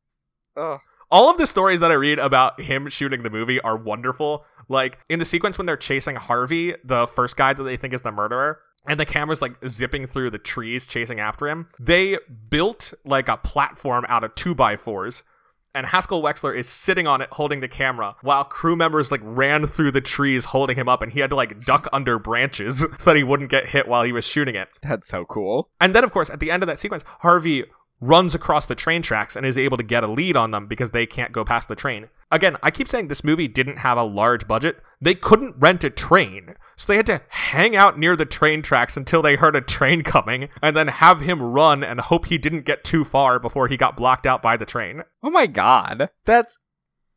[0.57, 0.78] oh
[1.11, 4.44] All of the stories that I read about him shooting the movie are wonderful.
[4.68, 8.02] Like in the sequence when they're chasing Harvey, the first guy that they think is
[8.02, 11.69] the murderer, and the camera's like zipping through the trees chasing after him.
[11.81, 15.23] They built like a platform out of two by fours.
[15.75, 19.67] And Haskell Wexler is sitting on it holding the camera while crew members like ran
[19.67, 23.11] through the trees holding him up and he had to like duck under branches so
[23.11, 24.69] that he wouldn't get hit while he was shooting it.
[24.83, 27.64] that's so cool And then, of course, at the end of that sequence, Harvey
[28.00, 30.92] runs across the train tracks and is able to get a lead on them because
[30.92, 32.08] they can't go past the train.
[32.30, 34.78] Again, I keep saying this movie didn't have a large budget.
[35.00, 38.96] They couldn't rent a train, so they had to hang out near the train tracks
[38.96, 42.66] until they heard a train coming and then have him run and hope he didn't
[42.66, 45.02] get too far before he got blocked out by the train.
[45.22, 46.58] oh my god that's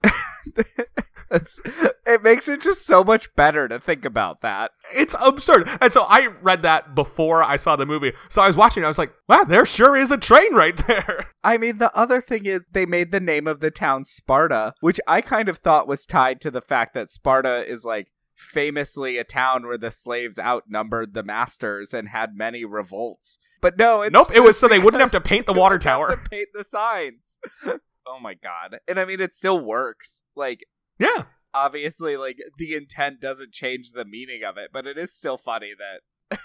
[1.32, 1.60] that's
[2.06, 5.70] it makes it just so much better to think about that It's absurd.
[5.80, 8.14] And so I read that before I saw the movie.
[8.30, 10.76] So I was watching it, I was like, wow, there sure is a train right
[10.88, 11.32] there.
[11.44, 15.00] I mean, the other thing is they made the name of the town Sparta, which
[15.08, 19.24] I kind of thought was tied to the fact that Sparta is like famously a
[19.24, 23.38] town where the slaves outnumbered the masters and had many revolts.
[23.62, 26.08] But no, it's nope, it was so they wouldn't have to paint the water tower.
[26.08, 27.38] to paint the signs.
[27.66, 28.80] oh my god!
[28.88, 30.24] And I mean, it still works.
[30.36, 30.62] Like
[31.02, 31.24] Yeah.
[31.54, 35.72] obviously, like the intent doesn't change the meaning of it, but it is still funny
[35.78, 36.02] that.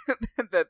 [0.50, 0.66] that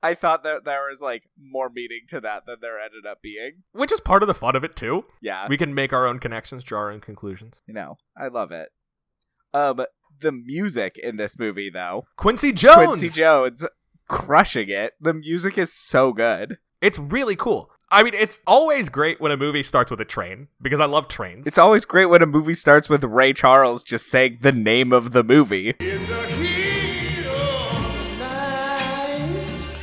[0.00, 3.64] I thought that there was like more meaning to that than there ended up being.
[3.72, 5.06] Which is part of the fun of it too.
[5.20, 7.62] Yeah, We can make our own connections, draw our own conclusions.
[7.66, 8.68] you know, I love it.
[9.52, 9.84] Um,
[10.20, 13.00] the music in this movie, though, Quincy Jones.
[13.00, 13.64] Quincy Jones
[14.06, 14.92] crushing it.
[15.00, 16.58] The music is so good.
[16.80, 17.70] It's really cool.
[17.92, 21.08] I mean, it's always great when a movie starts with a train because I love
[21.08, 21.44] trains.
[21.48, 25.10] It's always great when a movie starts with Ray Charles just saying the name of
[25.10, 25.74] the movie.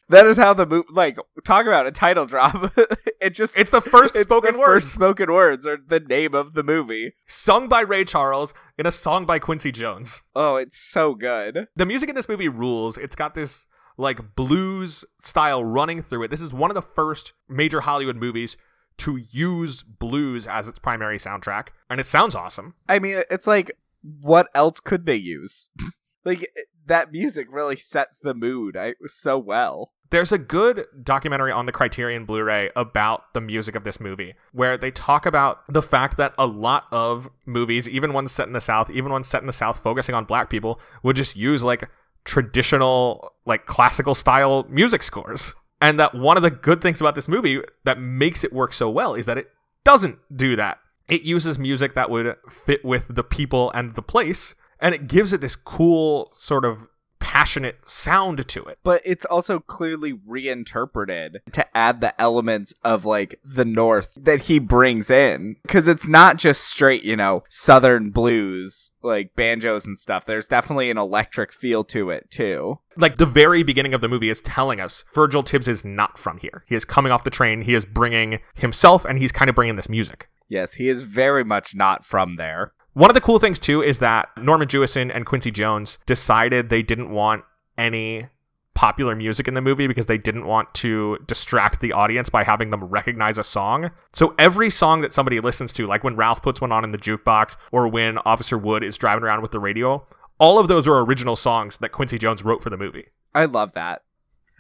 [0.10, 2.72] That is how the movie, like, talk about a title drop.
[3.22, 4.86] it just, It's the first it's spoken the words.
[4.86, 7.16] First spoken words are the name of the movie.
[7.26, 10.24] sung by Ray Charles in a song by Quincy Jones.
[10.34, 11.68] Oh, it's so good.
[11.76, 12.98] The music in this movie rules.
[12.98, 13.68] It's got this
[13.98, 16.32] like blues style running through it.
[16.32, 18.58] This is one of the first major Hollywood movies
[19.00, 22.74] to use blues as its primary soundtrack, and it sounds awesome.
[22.88, 25.70] I mean, it's like, what else could they use?
[26.26, 26.52] like,
[26.86, 29.92] that music really sets the mood I, so well.
[30.10, 34.36] There's a good documentary on the Criterion Blu ray about the music of this movie,
[34.54, 38.54] where they talk about the fact that a lot of movies, even ones set in
[38.54, 41.62] the South, even ones set in the South focusing on black people, would just use
[41.62, 41.90] like
[42.28, 45.56] traditional, like classical style music scores.
[45.82, 48.90] And that one of the good things about this movie that makes it work so
[48.90, 49.50] well is that it
[49.84, 50.80] doesn't do that.
[51.08, 55.34] It uses music that would fit with the people and the place, and it gives
[55.34, 56.88] it this cool, sort of
[57.28, 58.80] passionate sound to it.
[58.84, 64.60] but it's also clearly reinterpreted to add the elements of like the north that he
[64.60, 70.24] brings in because it's not just straight you know southern blues like banjos and stuff
[70.24, 74.30] there's definitely an electric feel to it too like the very beginning of the movie
[74.30, 76.64] is telling us Virgil Tibbs is not from here.
[76.66, 77.62] He is coming off the train.
[77.62, 80.30] He is bringing himself, and he's kind of bringing this music.
[80.48, 84.00] yes he is very much not from there One of the cool things too is
[84.00, 87.44] that Norman Jewison and Quincy Jones decided they didn't want
[87.78, 88.26] any
[88.74, 92.72] popular music in the movie because they didn't want to distract the audience by having
[92.72, 93.92] them recognize a song.
[94.14, 96.98] So every song that somebody listens to, like when Ralph puts one on in the
[96.98, 100.04] jukebox or when Officer Wood is driving around with the radio,
[100.40, 103.10] all of those are original songs that Quincy Jones wrote for the movie.
[103.36, 104.02] i love that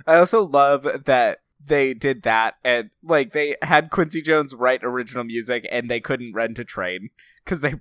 [0.05, 5.23] i also love that they did that and like they had quincy jones write original
[5.23, 7.09] music and they couldn't rent a train
[7.43, 7.73] because they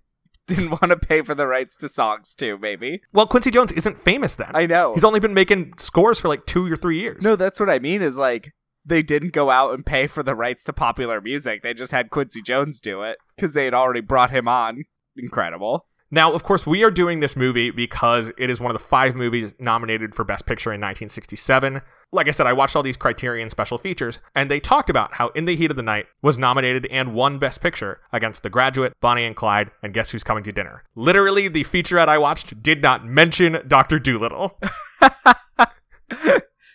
[0.46, 3.98] didn't want to pay for the rights to songs too maybe Well, Quincy Jones isn't
[3.98, 4.50] famous then.
[4.54, 7.22] i know He's only been making scores for like two or three years.
[7.24, 8.52] No, that's what I mean is like
[8.85, 11.62] they didn't go out and pay for the rights to popular music.
[11.62, 14.85] They just had Quincy Jones do it because they had already brought him on.
[15.16, 15.87] Incredible.
[16.11, 19.16] Now, of course, we are doing this movie because it is one of the five
[19.16, 21.83] movies nominated for Best Picture in 1967.
[22.12, 25.29] Like I said, I watched all these Criterion special features, and they talked about how
[25.31, 28.92] In the Heat of the Night was nominated and won Best Picture against The Graduate,
[29.01, 30.85] Bonnie and Clyde, and Guess Who's Coming to Dinner.
[30.95, 33.99] Literally, the featurette I watched did not mention Dr.
[33.99, 34.61] Dolittle.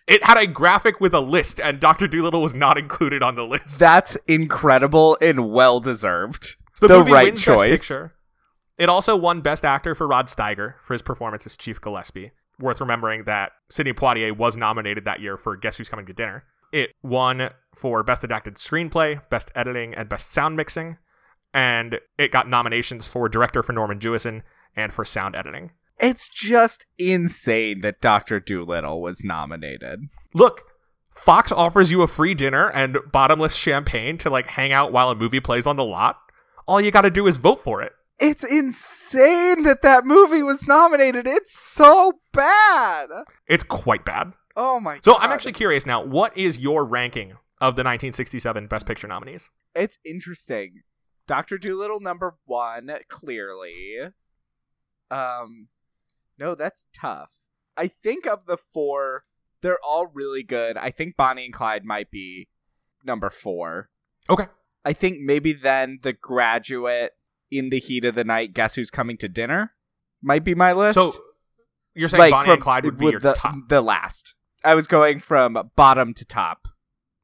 [0.07, 2.07] it had a graphic with a list, and Dr.
[2.07, 3.79] Dolittle was not included on the list.
[3.79, 6.57] That's incredible and well deserved.
[6.81, 7.91] The, The right choice.
[8.77, 12.31] It also won Best Actor for Rod Steiger for his performance as Chief Gillespie.
[12.59, 16.43] Worth remembering that Sidney Poitier was nominated that year for Guess Who's Coming to Dinner.
[16.71, 20.97] It won for Best Adapted Screenplay, Best Editing, and Best Sound Mixing.
[21.53, 24.43] And it got nominations for Director for Norman Jewison
[24.75, 25.71] and for Sound Editing.
[25.99, 28.39] It's just insane that Dr.
[28.39, 30.09] Dolittle was nominated.
[30.33, 30.63] Look,
[31.11, 35.15] Fox offers you a free dinner and bottomless champagne to like hang out while a
[35.15, 36.17] movie plays on the lot.
[36.67, 37.91] All you got to do is vote for it.
[38.21, 41.25] It's insane that that movie was nominated.
[41.27, 43.09] It's so bad.
[43.47, 44.33] It's quite bad.
[44.55, 45.05] Oh my god.
[45.05, 46.03] So I'm actually curious now.
[46.03, 49.49] What is your ranking of the 1967 Best Picture nominees?
[49.73, 50.81] it's interesting.
[51.27, 53.95] Doctor Dolittle number one, clearly.
[55.09, 55.67] Um,
[56.37, 57.35] no, that's tough.
[57.77, 59.23] I think of the four,
[59.61, 60.77] they're all really good.
[60.77, 62.49] I think Bonnie and Clyde might be
[63.03, 63.89] number four.
[64.29, 64.47] Okay.
[64.83, 67.11] I think maybe then The Graduate,
[67.51, 69.73] In the Heat of the Night, Guess Who's Coming to Dinner,
[70.21, 70.95] might be my list.
[70.95, 71.13] So
[71.93, 73.55] you're saying Bonnie and Clyde would be your the, top.
[73.67, 74.33] the last.
[74.63, 76.67] I was going from bottom to top.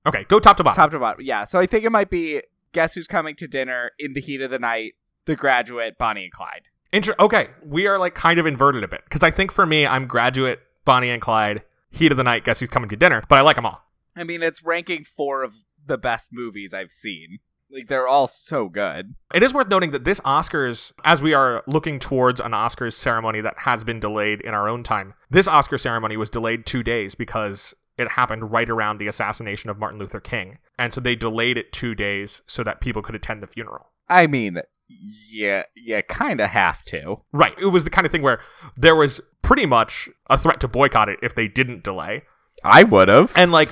[0.06, 0.76] Okay, go top to bottom.
[0.76, 1.26] Top to bottom.
[1.26, 1.46] Yeah.
[1.46, 2.42] So I think it might be
[2.74, 4.94] Guess Who's Coming to Dinner, In the Heat of the Night,
[5.26, 6.70] The Graduate, Bonnie and Clyde.
[6.94, 9.86] Inter- okay, we are like kind of inverted a bit because I think for me,
[9.86, 13.38] I'm Graduate, Bonnie and Clyde, Heat of the Night, Guess Who's Coming to Dinner, but
[13.38, 13.84] I like them all.
[14.16, 17.40] I mean, it's ranking four of the best movies I've seen.
[17.72, 19.16] Like, they're all so good.
[19.34, 23.42] It is worth noting that this Oscars, as we are looking towards an Oscars ceremony
[23.42, 27.14] that has been delayed in our own time, this Oscar ceremony was delayed two days
[27.14, 30.60] because it happened right around the assassination of Martin Luther King.
[30.80, 33.88] And so they delayed it two days so that people could attend the funeral.
[34.08, 37.18] I mean, yeah, you kind of have to.
[37.34, 37.54] Right.
[37.60, 38.40] It was the kind of thing where
[38.76, 42.22] there was pretty much a threat to boycott it if they didn't delay.
[42.64, 43.34] I would have.
[43.36, 43.70] And like,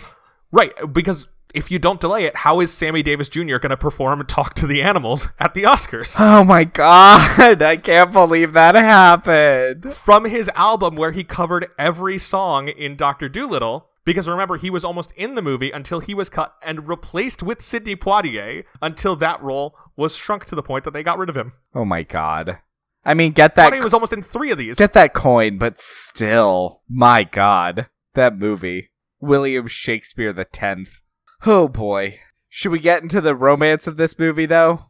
[0.51, 3.58] right, because if you don't delay it, how is Sammy Davis Jr.
[3.58, 6.15] going to perform Talk to the Animals at the Oscars?
[6.20, 9.94] Oh my god, I can't believe that happened.
[9.94, 13.30] From his album where he covered every song in Dr.
[13.30, 17.41] Dolittle, Because remember, he was almost in the movie until he was cut and replaced
[17.41, 21.30] with Sidney Poitier until that role was shrunk to the point that they got rid
[21.30, 21.54] of him.
[21.74, 22.60] Oh my god.
[23.04, 24.78] I mean, get that Poitier was almost in three of these.
[24.78, 28.91] get that coin, but still, my god, that movie.
[29.20, 31.00] William Shakespeare the 10th.
[31.45, 32.19] Oh boy.
[32.49, 34.86] Should we get into the romance of this movie though?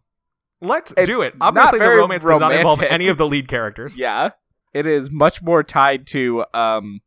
[0.62, 1.38] Let's It's do it.
[1.38, 3.98] not Obviously, the romance does not involve any of the lead characters.
[3.98, 4.32] Yeah.
[4.74, 7.02] It is much more tied to um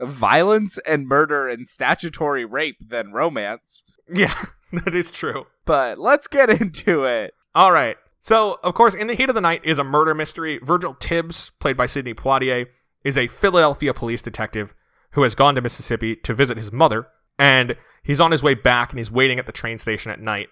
[0.00, 3.84] violence and murder and statutory rape than romance.
[4.12, 4.34] Yeah,
[4.72, 5.46] that is true.
[5.64, 7.34] But let's get into it.
[7.54, 7.96] All right.
[8.20, 10.58] So, of course, in the heat of the night is a murder mystery.
[10.62, 12.66] Virgil Tibbs, played by Sidney Poitier,
[13.02, 14.74] is a Philadelphia police detective
[15.12, 17.06] who has gone to Mississippi to visit his mother,
[17.40, 20.48] and he's on his way back and he's waiting at the train station at night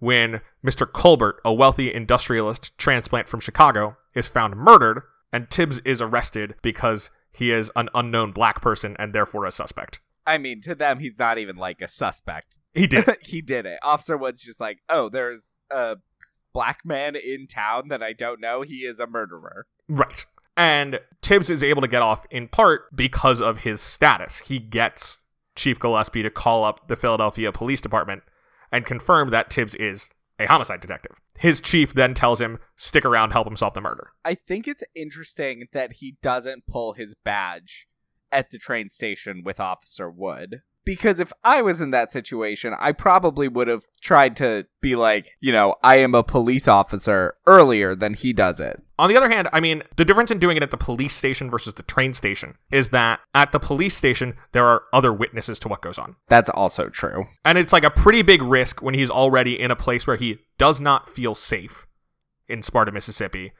[0.00, 0.90] when Mr.
[0.90, 5.02] Colbert, a wealthy industrialist transplant from Chicago, is found murdered,
[5.32, 10.00] and Tibbs is arrested because he is an unknown black person and therefore a suspect.
[10.26, 12.58] I mean, to them he's not even like a suspect.
[12.74, 13.08] He did.
[13.22, 13.78] he did it.
[13.82, 15.98] Officer Wood's just like, "Oh, there's a
[16.52, 18.62] black man in town that I don't know.
[18.62, 20.24] He is a murderer." Right.
[20.56, 24.38] And Tibbs is able to get off in part because of his status.
[24.38, 25.18] He gets
[25.54, 28.22] Chief Gillespie to call up the Philadelphia Police Department
[28.70, 31.20] and confirm that Tibbs is a homicide detective.
[31.38, 34.12] His chief then tells him, stick around, help him solve the murder.
[34.24, 37.86] I think it's interesting that he doesn't pull his badge
[38.30, 40.62] at the train station with Officer Wood.
[40.84, 45.30] Because if I was in that situation, I probably would have tried to be like,
[45.40, 48.82] you know, I am a police officer earlier than he does it.
[48.98, 51.50] On the other hand, I mean, the difference in doing it at the police station
[51.50, 55.68] versus the train station is that at the police station, there are other witnesses to
[55.68, 56.16] what goes on.
[56.28, 57.26] That's also true.
[57.44, 60.38] And it's like a pretty big risk when he's already in a place where he
[60.58, 61.86] does not feel safe
[62.48, 63.52] in Sparta, Mississippi,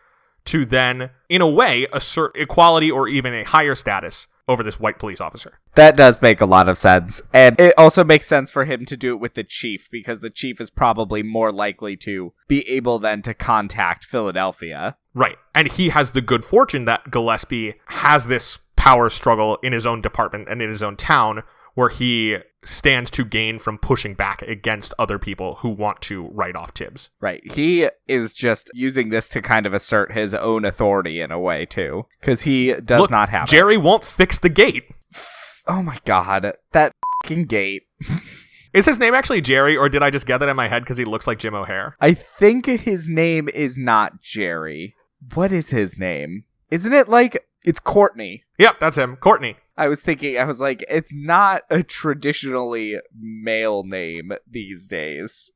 [0.47, 4.99] to then, in a way, assert equality or even a higher status over this white
[4.99, 5.59] police officer.
[5.77, 7.23] That does make a lot of sense.
[7.33, 10.31] And it also makes sense for him to do it with the chief because the
[10.31, 14.97] chief is probably more likely to be able then to contact Philadelphia.
[15.15, 15.37] Right.
[15.55, 20.03] And he has the good fortune that Gillespie has this power struggle in his own
[20.03, 21.43] department and in his own town
[21.75, 26.55] where he stands to gain from pushing back against other people who want to write
[26.55, 27.11] off Tibbs.
[27.21, 27.43] Right.
[27.53, 31.67] He is just using this to kind of assert his own authority in a way,
[31.67, 32.07] too.
[32.21, 33.51] Because he does Look, not have it.
[33.51, 34.85] Jerry won't fix the gate.
[35.69, 36.55] Oh my god.
[36.73, 37.85] That fucking gate.
[38.73, 40.97] Is his name actually Jerry, or did I just get that in my head because
[40.97, 41.95] he looks like Jim O'Heir?
[42.01, 44.97] I think his name is not Jerry.
[45.35, 46.45] What is his name?
[46.71, 47.47] Isn't it like.
[47.65, 48.43] It's Courtney.
[48.59, 49.17] Yep, that's him.
[49.17, 49.57] Courtney.
[49.77, 55.51] I was thinking, I was like, it's not a traditionally male name these days.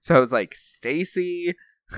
[0.00, 1.54] So I was like, Stacy.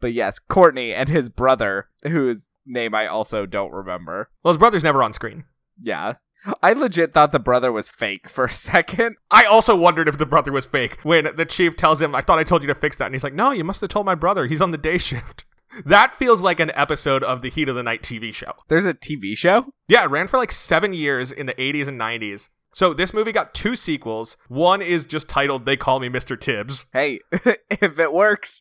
[0.00, 4.30] But yes, Courtney and his brother, whose name I also don't remember.
[4.42, 5.44] Well, his brother's never on screen.
[5.82, 6.14] Yeah.
[6.62, 9.16] I legit thought the brother was fake for a second.
[9.30, 12.38] I also wondered if the brother was fake when the chief tells him, I thought
[12.38, 13.06] I told you to fix that.
[13.06, 14.46] And he's like, No, you must have told my brother.
[14.46, 15.44] He's on the day shift.
[15.84, 18.52] That feels like an episode of the Heat of the Night TV show.
[18.68, 19.72] There's a TV show?
[19.86, 22.48] Yeah, it ran for like seven years in the 80s and 90s.
[22.72, 24.36] So this movie got two sequels.
[24.48, 26.38] One is just titled They Call Me Mr.
[26.38, 26.86] Tibbs.
[26.92, 28.60] Hey, if it works,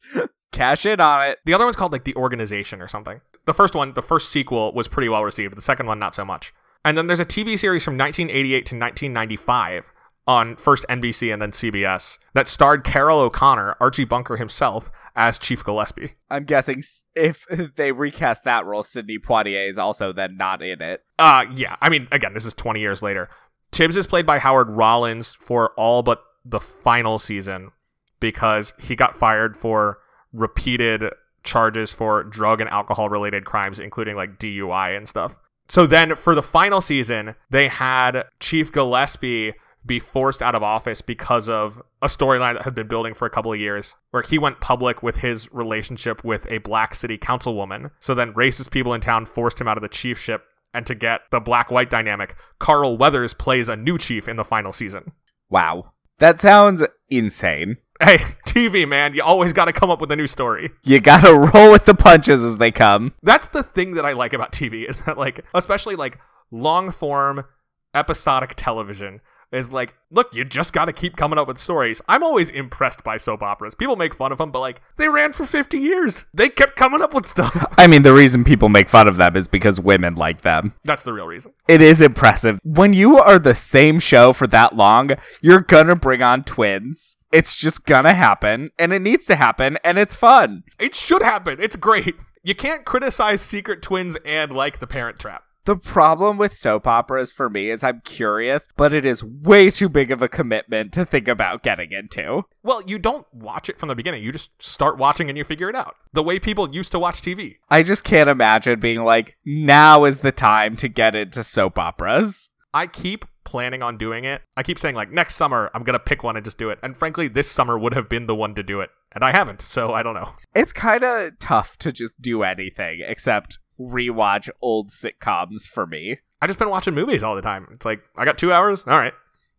[0.52, 1.39] cash in on it.
[1.46, 3.22] The other one's called like The Organization or something.
[3.46, 5.56] The first one, the first sequel, was pretty well received.
[5.56, 6.54] The second one, not so much.
[6.84, 9.91] And then there's a TV series from 1988 to 1995
[10.28, 15.63] on first NBC and then CBS that starred Carroll O'Connor, Archie Bunker himself, as Chief
[15.63, 16.12] Gillespie.
[16.30, 16.84] I'm guessing
[17.16, 21.04] if they recast that role, Sidney Poitier is also then not in it.
[21.18, 21.78] Uh, yeah.
[21.82, 23.30] I mean, again, this is 20 years later.
[23.72, 27.72] Tibbs is played by Howard Rollins for all but the final season
[28.20, 30.00] because he got fired for
[30.34, 31.04] repeated
[31.44, 35.38] charges for drug and alcohol related crimes, including like DUI and stuff.
[35.70, 39.54] So then for the final season, they had Chief Gillespie
[39.88, 43.30] be forced out of office because of a storyline that had been building for a
[43.30, 47.91] couple of years, where he went public with his relationship with a black city councilwoman.
[48.00, 50.43] So then racist people in town forced him out of the chiefship.
[50.73, 54.43] And to get the black white dynamic, Carl Weathers plays a new chief in the
[54.43, 55.13] final season.
[55.50, 55.93] Wow.
[56.19, 57.78] That sounds insane.
[58.02, 60.69] Hey, TV, man, you always got to come up with a new story.
[60.84, 63.13] You gotta roll with the punches as they come.
[63.23, 66.19] That's the thing that I like about TV is that, like, especially like
[66.52, 67.45] long form
[67.93, 72.01] episodic television is like, look, you just got to keep coming up with stories.
[72.07, 73.75] I'm always impressed by soap operas.
[73.75, 76.25] People make fun of them, but like, they ran for 50 years.
[76.33, 77.73] They kept coming up with stuff.
[77.77, 80.73] I mean, the reason people make fun of them is because women like them.
[80.83, 81.54] That's the real reason.
[81.67, 82.60] It is impressive.
[82.63, 87.17] When you are the same show for that long, you're gonna bring on twins.
[87.31, 90.63] It's just gonna happen, and it needs to happen, and it's fun.
[90.79, 91.58] It should happen.
[91.60, 92.15] It's great.
[92.43, 95.43] You can't criticize Secret Twins and like The Parent Trap.
[95.68, 99.90] The problem with soap operas for me is I'm curious, but it is way too
[99.90, 102.44] big of a commitment to think about getting into.
[102.63, 104.24] Well, you don't watch it from the beginning.
[104.24, 105.98] You just start watching and you figure it out.
[106.13, 107.58] The way people used to watch TV.
[107.70, 112.50] I just can't imagine being like, now is the time to get into soap operas.
[112.74, 114.44] I keep planning on doing it.
[114.56, 116.80] I keep saying like next summer I'm gonna pick one and just do it.
[116.82, 119.62] And frankly, this summer would have been the one to do it, and I haven't.
[119.62, 120.32] So I don't know.
[120.56, 126.19] It's kind of tough to just do anything except rewatch old sitcoms for me.
[126.42, 127.67] I just been watching movies all the time.
[127.73, 128.84] It's like I got two hours.
[128.86, 129.13] All right.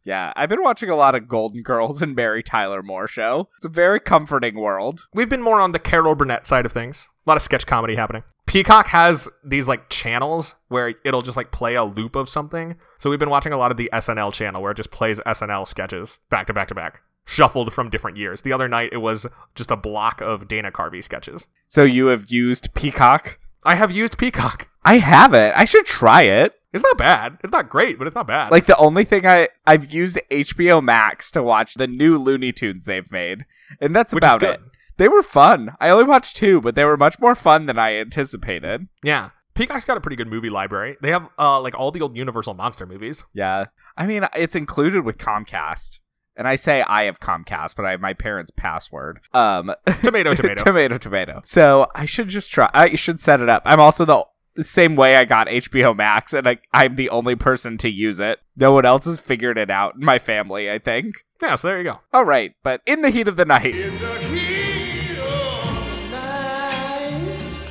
[0.04, 3.48] Yeah, I've been watching a lot of Golden Girls and Mary Tyler Moore show.
[3.56, 5.06] It's a very comforting world.
[5.12, 7.08] We've been more on the Carol Burnett side of things.
[7.26, 8.22] A lot of sketch comedy happening.
[8.46, 12.76] Peacock has these like channels where it'll just like play a loop of something.
[12.96, 15.68] So we've been watching a lot of the SNL channel where it just plays SNL
[15.68, 18.40] sketches back to back to back, shuffled from different years.
[18.40, 21.48] The other night it was just a block of Dana Carvey sketches.
[21.66, 23.38] So you have used Peacock?
[23.68, 24.66] I have used Peacock.
[24.82, 25.52] I haven't.
[25.54, 26.54] I should try it.
[26.72, 27.36] It's not bad.
[27.44, 28.50] It's not great, but it's not bad.
[28.50, 32.86] Like the only thing I I've used HBO Max to watch the new Looney Tunes
[32.86, 33.44] they've made,
[33.78, 34.58] and that's Which about it.
[34.96, 35.76] They were fun.
[35.80, 38.88] I only watched two, but they were much more fun than I anticipated.
[39.04, 39.30] yeah.
[39.54, 40.96] Peacock's got a pretty good movie library.
[41.02, 43.24] They have uh like all the old Universal monster movies.
[43.34, 43.66] Yeah,
[43.98, 45.98] I mean it's included with Comcast,
[46.38, 49.20] and I say I have Comcast, but I have my parents' password.
[49.34, 50.54] Um, Tomato, tomato.
[50.64, 51.42] tomato, tomato.
[51.44, 52.70] So I should just try.
[52.72, 53.62] I should set it up.
[53.66, 54.24] I'm also the
[54.54, 58.18] the same way I got HBO Max, and I, I'm the only person to use
[58.18, 58.40] it.
[58.56, 61.24] No one else has figured it out in my family, I think.
[61.40, 62.00] yeah, so there you go.
[62.12, 63.74] All right, but in the heat of the night,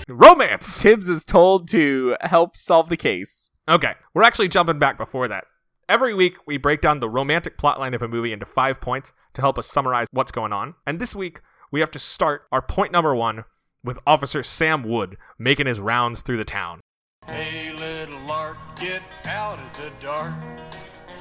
[0.08, 0.82] Romance.
[0.82, 3.52] Tibbs is told to help solve the case.
[3.68, 5.44] Okay, we're actually jumping back before that.
[5.90, 9.42] Every week, we break down the romantic plotline of a movie into five points to
[9.42, 10.76] help us summarize what's going on.
[10.86, 11.40] And this week,
[11.72, 13.46] we have to start our point number one
[13.86, 16.82] with Officer Sam Wood making his rounds through the town.
[17.26, 20.34] Hey, little lark, get out of the dark.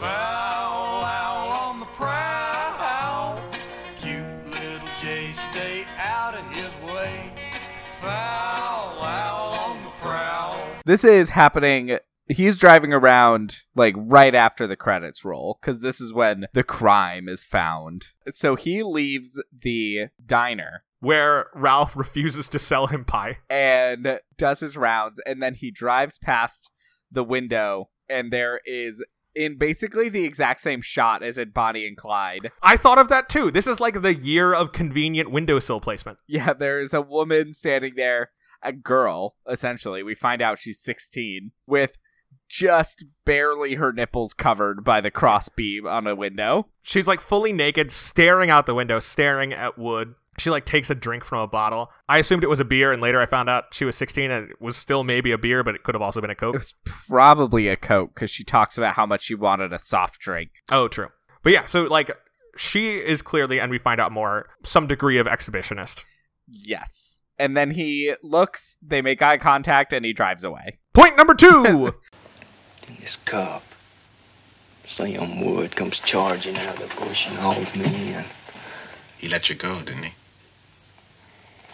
[0.01, 3.41] Foul owl on the prowl.
[4.01, 7.33] Cute little Jay, stay out of his way.
[8.01, 10.61] Foul owl on the prowl.
[10.85, 11.99] This is happening.
[12.29, 17.29] He's driving around like right after the credits roll because this is when the crime
[17.29, 18.09] is found.
[18.29, 23.39] So he leaves the diner Where Ralph refuses to sell him pie.
[23.49, 26.71] and does his rounds, and then he drives past
[27.11, 29.05] the window, and there is
[29.35, 32.51] in basically the exact same shot as in Bonnie and Clyde.
[32.63, 33.51] I thought of that too.
[33.51, 36.19] This is like the year of convenient windowsill placement.
[36.27, 38.31] Yeah, there's a woman standing there,
[38.63, 40.03] a girl, essentially.
[40.03, 41.99] We find out she's 16, with
[42.49, 46.67] just barely her nipples covered by the crossbeam on a window.
[46.83, 50.15] She's like fully naked, staring out the window, staring at Wood.
[50.39, 51.91] She like takes a drink from a bottle.
[52.09, 54.51] I assumed it was a beer, and later I found out she was 16 and
[54.51, 56.55] it was still maybe a beer, but it could have also been a It Coke.
[56.55, 60.51] was probably a Coke because she talks about how much she wanted a soft drink.
[60.71, 61.09] Oh, true.
[61.43, 62.11] But yeah, so like
[62.57, 66.05] she is clearly, and we find out more, some degree of exhibitionist.
[66.49, 67.21] Yes.
[67.39, 70.79] And then he looks, they make eye contact, and he drives away.
[70.93, 71.95] Point number two.
[73.01, 73.63] This cop,
[74.85, 78.25] Sam Wood, comes charging out of the bush and hauls me in.
[79.19, 80.13] He let you go, didn't he?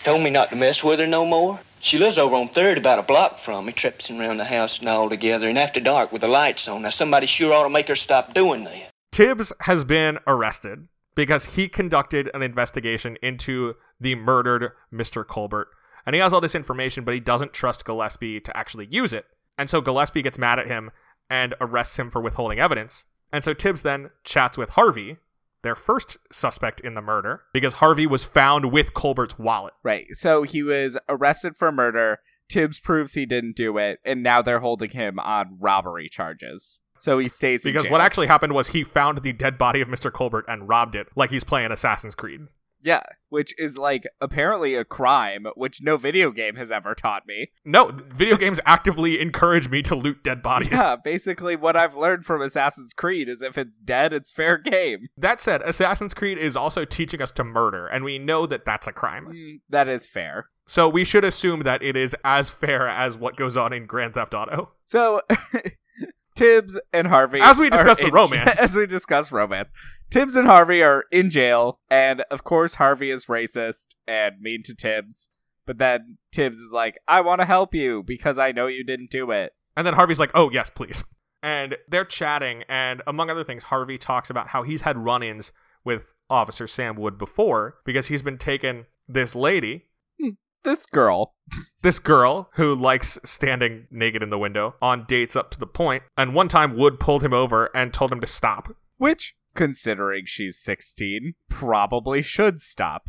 [0.04, 1.60] Told me not to mess with her no more.
[1.80, 4.88] She lives over on Third, about a block from me, traipsing around the house and
[4.88, 6.82] all together, and after dark with the lights on.
[6.82, 8.90] Now somebody sure ought to make her stop doing that.
[9.10, 15.26] Tibbs has been arrested because he conducted an investigation into the murdered Mr.
[15.26, 15.68] Colbert.
[16.06, 19.26] And he has all this information, but he doesn't trust Gillespie to actually use it.
[19.58, 20.90] And so Gillespie gets mad at him
[21.30, 23.04] and arrests him for withholding evidence.
[23.32, 25.16] And so Tibbs then chats with Harvey,
[25.62, 29.74] their first suspect in the murder, because Harvey was found with Colbert's wallet.
[29.82, 30.06] Right.
[30.12, 32.18] So he was arrested for murder.
[32.48, 36.80] Tibbs proves he didn't do it, and now they're holding him on robbery charges.
[36.98, 37.92] So he stays in Because jail.
[37.92, 40.12] what actually happened was he found the dead body of Mr.
[40.12, 42.42] Colbert and robbed it like he's playing Assassin's Creed.
[42.82, 47.50] Yeah, which is like apparently a crime, which no video game has ever taught me.
[47.64, 50.70] No, video games actively encourage me to loot dead bodies.
[50.72, 55.08] Yeah, basically what I've learned from Assassin's Creed is if it's dead, it's fair game.
[55.16, 58.86] That said, Assassin's Creed is also teaching us to murder, and we know that that's
[58.86, 59.28] a crime.
[59.28, 60.48] Mm, that is fair.
[60.66, 64.14] So we should assume that it is as fair as what goes on in Grand
[64.14, 64.72] Theft Auto.
[64.84, 65.22] So
[66.34, 68.58] Tibbs and Harvey As we discuss the romance.
[68.60, 69.72] As we discuss romance.
[70.10, 74.74] Tibbs and Harvey are in jail, and of course Harvey is racist and mean to
[74.74, 75.30] Tibbs.
[75.66, 79.10] But then Tibbs is like, I want to help you because I know you didn't
[79.10, 79.52] do it.
[79.76, 81.04] And then Harvey's like, oh, yes, please.
[81.42, 85.50] And they're chatting, and among other things, Harvey talks about how he's had run ins
[85.84, 89.86] with Officer Sam Wood before because he's been taking this lady
[90.20, 90.30] hmm.
[90.64, 91.34] This girl.
[91.82, 96.04] This girl who likes standing naked in the window on dates up to the point,
[96.16, 98.74] and one time Wood pulled him over and told him to stop.
[98.96, 103.08] Which, considering she's 16, probably should stop.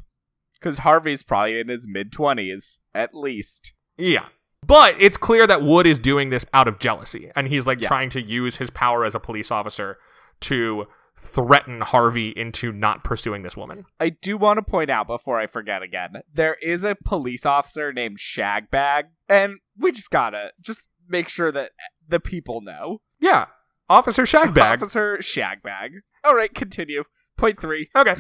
[0.56, 3.74] Because Harvey's probably in his mid 20s, at least.
[3.98, 4.26] Yeah.
[4.66, 7.88] But it's clear that Wood is doing this out of jealousy, and he's like Yeah.
[7.90, 9.98] trying to use his power as a police officer
[10.42, 10.86] to
[11.16, 13.86] threaten Harvey into not pursuing this woman.
[14.00, 17.94] I do want to point out before I forget again there is a police officer
[17.94, 21.72] named Shagbag, and we just gotta just make sure that
[22.08, 23.02] the people know.
[23.20, 23.48] Yeah.
[23.90, 24.74] Officer Shagbag.
[24.82, 25.90] Officer Shagbag.
[26.24, 27.04] All right, continue.
[27.38, 27.90] Point three.
[27.96, 28.16] Okay.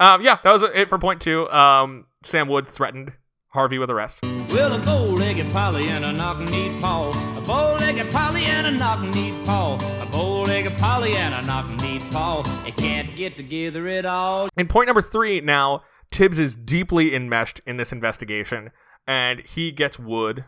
[0.00, 1.48] Um, yeah, that was it for point two.
[1.50, 3.12] Um, Sam Wood threatened
[3.58, 4.22] Harvey with arrest.
[4.22, 7.10] Well, a bow-legged Polly and a knock-kneed Paul.
[7.36, 9.82] A bow-legged Polly and a knock-kneed Paul.
[10.00, 12.44] A bow-legged Polly and a knock-kneed Paul.
[12.62, 14.48] They can't get together at all.
[14.56, 15.82] In point number three, now
[16.12, 18.70] Tibbs is deeply enmeshed in this investigation,
[19.08, 20.44] and he gets Wood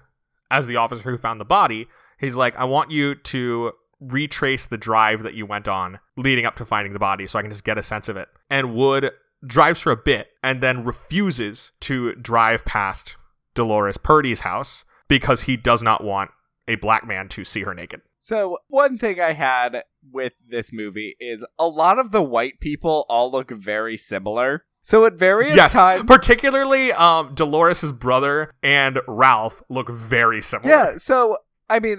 [0.49, 1.89] as the officer who found the body.
[2.17, 6.55] He's like, I want you to retrace the drive that you went on leading up
[6.57, 8.29] to finding the body so I can just get a sense of it.
[8.49, 9.11] And Wood
[9.45, 13.17] drives for a bit and then refuses to drive past
[13.55, 16.31] Dolores Purdy's house because he does not want
[16.69, 18.01] a black man to see her naked.
[18.19, 19.83] So, one thing I had
[20.13, 24.65] with this movie is a lot of the white people all look very similar.
[24.83, 26.07] So, at various yes, times.
[26.07, 30.71] particularly um, Dolores' brother and Ralph look very similar.
[30.71, 31.39] Yeah, so
[31.71, 31.99] I mean,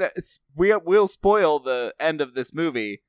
[0.56, 3.02] we we'll spoil the end of this movie.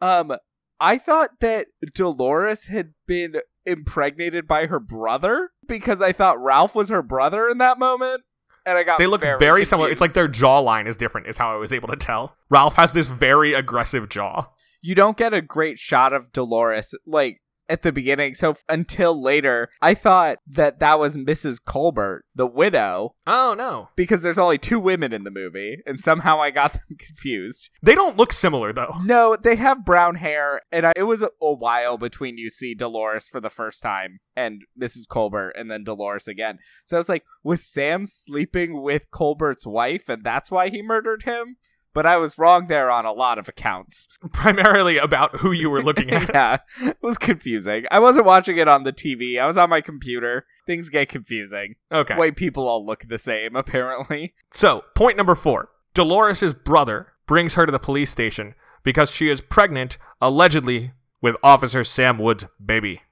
[0.00, 0.36] Um,
[0.80, 3.36] I thought that Dolores had been
[3.66, 8.22] impregnated by her brother because I thought Ralph was her brother in that moment,
[8.64, 9.88] and I got They look very, very, similar.
[9.90, 12.36] It's like their jawline is different, is how I was able to tell.
[12.50, 14.46] Ralph has this very aggressive jaw.
[14.82, 18.34] you don't get a great shot of Dolores like at the beginning.
[18.34, 21.58] So f- until later, I thought that that was Mrs.
[21.64, 23.88] Colbert, the widow, Oh no.
[23.96, 27.70] because there's only two women in the movie, and somehow I got them confused.
[27.82, 28.96] They don't look similar though.
[29.02, 32.74] No, they have brown hair, and I, it was a, a while between you see
[32.74, 35.08] Dolores for the first time and Mrs.
[35.08, 36.58] Colbert, and then Dolores again.
[36.84, 41.24] So I was like, was Sam sleeping with Colbert's wife, and that's why he murdered
[41.24, 41.56] him?
[41.98, 44.06] But I was wrong there on a lot of accounts.
[44.32, 46.28] Primarily about who you were looking at.
[46.32, 47.86] yeah, it was confusing.
[47.90, 49.36] I wasn't watching it on the TV.
[49.36, 50.46] I was on my computer.
[50.64, 51.74] Things get confusing.
[51.90, 52.14] Okay.
[52.14, 54.34] White people all look the same, apparently.
[54.52, 55.70] So, point number four.
[55.92, 61.82] Dolores' brother brings her to the police station because she is pregnant, allegedly, with Officer
[61.82, 63.02] Sam Wood's baby.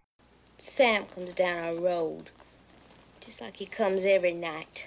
[0.58, 2.30] Sam comes down our road,
[3.18, 4.86] just like he comes every night,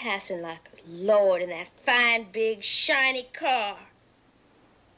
[0.00, 3.76] passing like a lord in that fine, big, shiny car.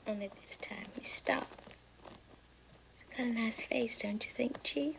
[0.06, 1.84] Only this time he stops.
[2.94, 4.94] He's got a nice face, don't you think, Chief?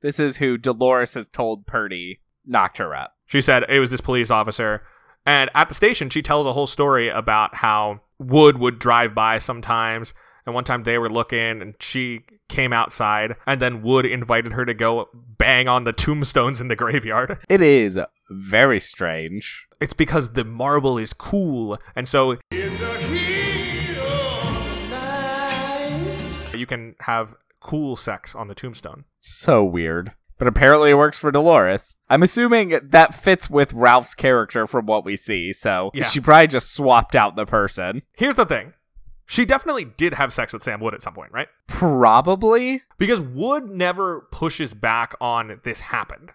[0.00, 3.14] This is who Dolores has told Purdy knocked her up.
[3.26, 4.82] She said it was this police officer.
[5.26, 9.38] And at the station, she tells a whole story about how Wood would drive by
[9.38, 10.14] sometimes.
[10.46, 13.36] And one time they were looking and she came outside.
[13.46, 17.38] And then Wood invited her to go bang on the tombstones in the graveyard.
[17.48, 17.98] It is
[18.30, 19.66] very strange.
[19.80, 21.78] It's because the marble is cool.
[21.96, 22.38] And so
[26.54, 29.04] you can have cool sex on the tombstone.
[29.20, 30.12] So weird.
[30.38, 31.96] But apparently it works for Dolores.
[32.10, 36.04] I'm assuming that fits with Ralph's character from what we see, so Yeah.
[36.04, 38.02] she probably just swapped out the person.
[38.16, 38.72] Here's the thing
[39.26, 41.48] she definitely did have sex with Sam Wood at some point, right?
[41.66, 42.82] Probably.
[42.98, 46.30] Because Wood never pushes back on this happened.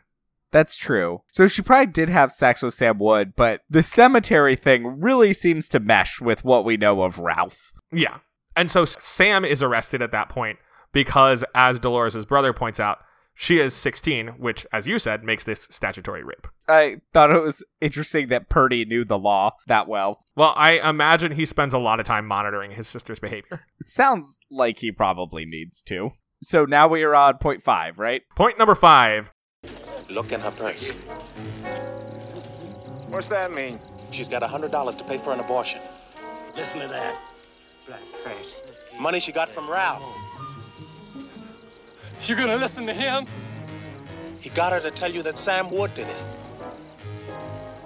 [0.52, 1.22] That's true.
[1.32, 5.68] So she probably did have sex with Sam Wood, but the cemetery thing really seems
[5.70, 7.72] to mesh with what we know of Ralph.
[7.92, 8.20] Yeah.
[8.56, 10.58] And so Sam is arrested at that point
[10.94, 13.00] because, as Dolores' brother points out,
[13.40, 16.48] she is 16, which, as you said, makes this statutory rape.
[16.68, 20.24] I thought it was interesting that Purdy knew the law that well.
[20.36, 23.68] Well, I imagine he spends a lot of time monitoring his sister's behavior.
[23.80, 26.14] It sounds like he probably needs to.
[26.42, 28.24] So now we are on point five, right?
[28.36, 29.30] Point number five.
[30.10, 30.90] Look in her purse.
[33.10, 33.80] What's that mean?
[34.12, 35.82] She's got a hundred dollars to pay for an abortion.
[36.56, 37.22] Listen to that.
[37.86, 38.56] Black face.
[39.00, 40.04] Money she got from Ralph.
[42.26, 43.26] You gonna listen to him?
[44.40, 46.22] He got her to tell you that Sam Wood did it.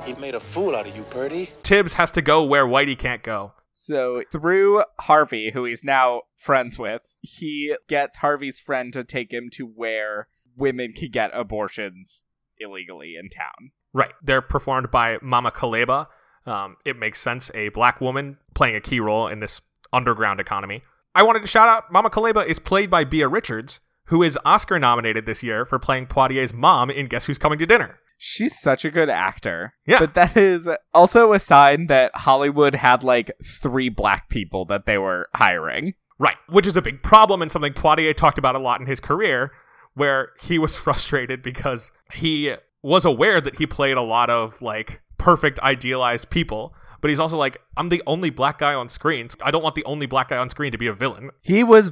[0.06, 1.52] He made a fool out of you, Purdy.
[1.64, 3.54] Tibbs has to go where Whitey can't go.
[3.72, 9.50] So through Harvey, who he's now friends with, he gets Harvey's friend to take him
[9.54, 10.28] to where
[10.58, 12.26] women can get abortions
[12.60, 13.72] illegally in town.
[13.94, 14.12] Right.
[14.24, 16.08] They're performed by Mama Caleba.
[16.46, 17.52] Um, it makes sense.
[17.54, 19.62] A black woman playing a key role in this
[19.94, 20.84] underground economy.
[21.14, 23.80] I wanted to shout out Mama Caleba is played by Beah Richards,
[24.12, 27.66] who is Oscar nominated this year for playing Poitier's mom in Guess Who's Coming to
[27.66, 27.98] Dinner.
[28.18, 29.74] She's such a good actor.
[29.88, 30.00] Yeah.
[30.00, 33.32] But that is also a sign that Hollywood had like
[33.62, 35.94] three black people that they were hiring.
[36.20, 39.00] Right, which is a big problem and something Poitier talked about a lot in his
[39.00, 39.54] career,
[39.94, 42.54] where he was frustrated because he
[42.84, 47.38] was aware that he played a lot of like perfect idealized people, but he's also
[47.38, 49.30] like, I'm the only black guy on screen.
[49.42, 51.30] I don't want the only black guy on screen to be a villain.
[51.42, 51.92] He was.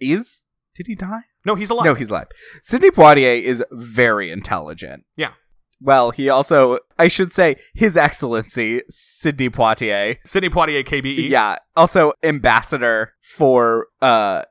[0.00, 0.44] Is.
[0.78, 1.22] Did he die?
[1.44, 1.84] No, he's alive.
[1.84, 2.28] No, he's alive.
[2.62, 5.04] Sidney Poitier is very intelligent.
[5.16, 5.32] Yeah.
[5.80, 10.18] Well, he also, I should say, His Excellency Sidney Poitier.
[10.24, 11.28] Sidney Poitier, KBE.
[11.28, 11.56] Yeah.
[11.74, 14.42] Also, ambassador for, uh,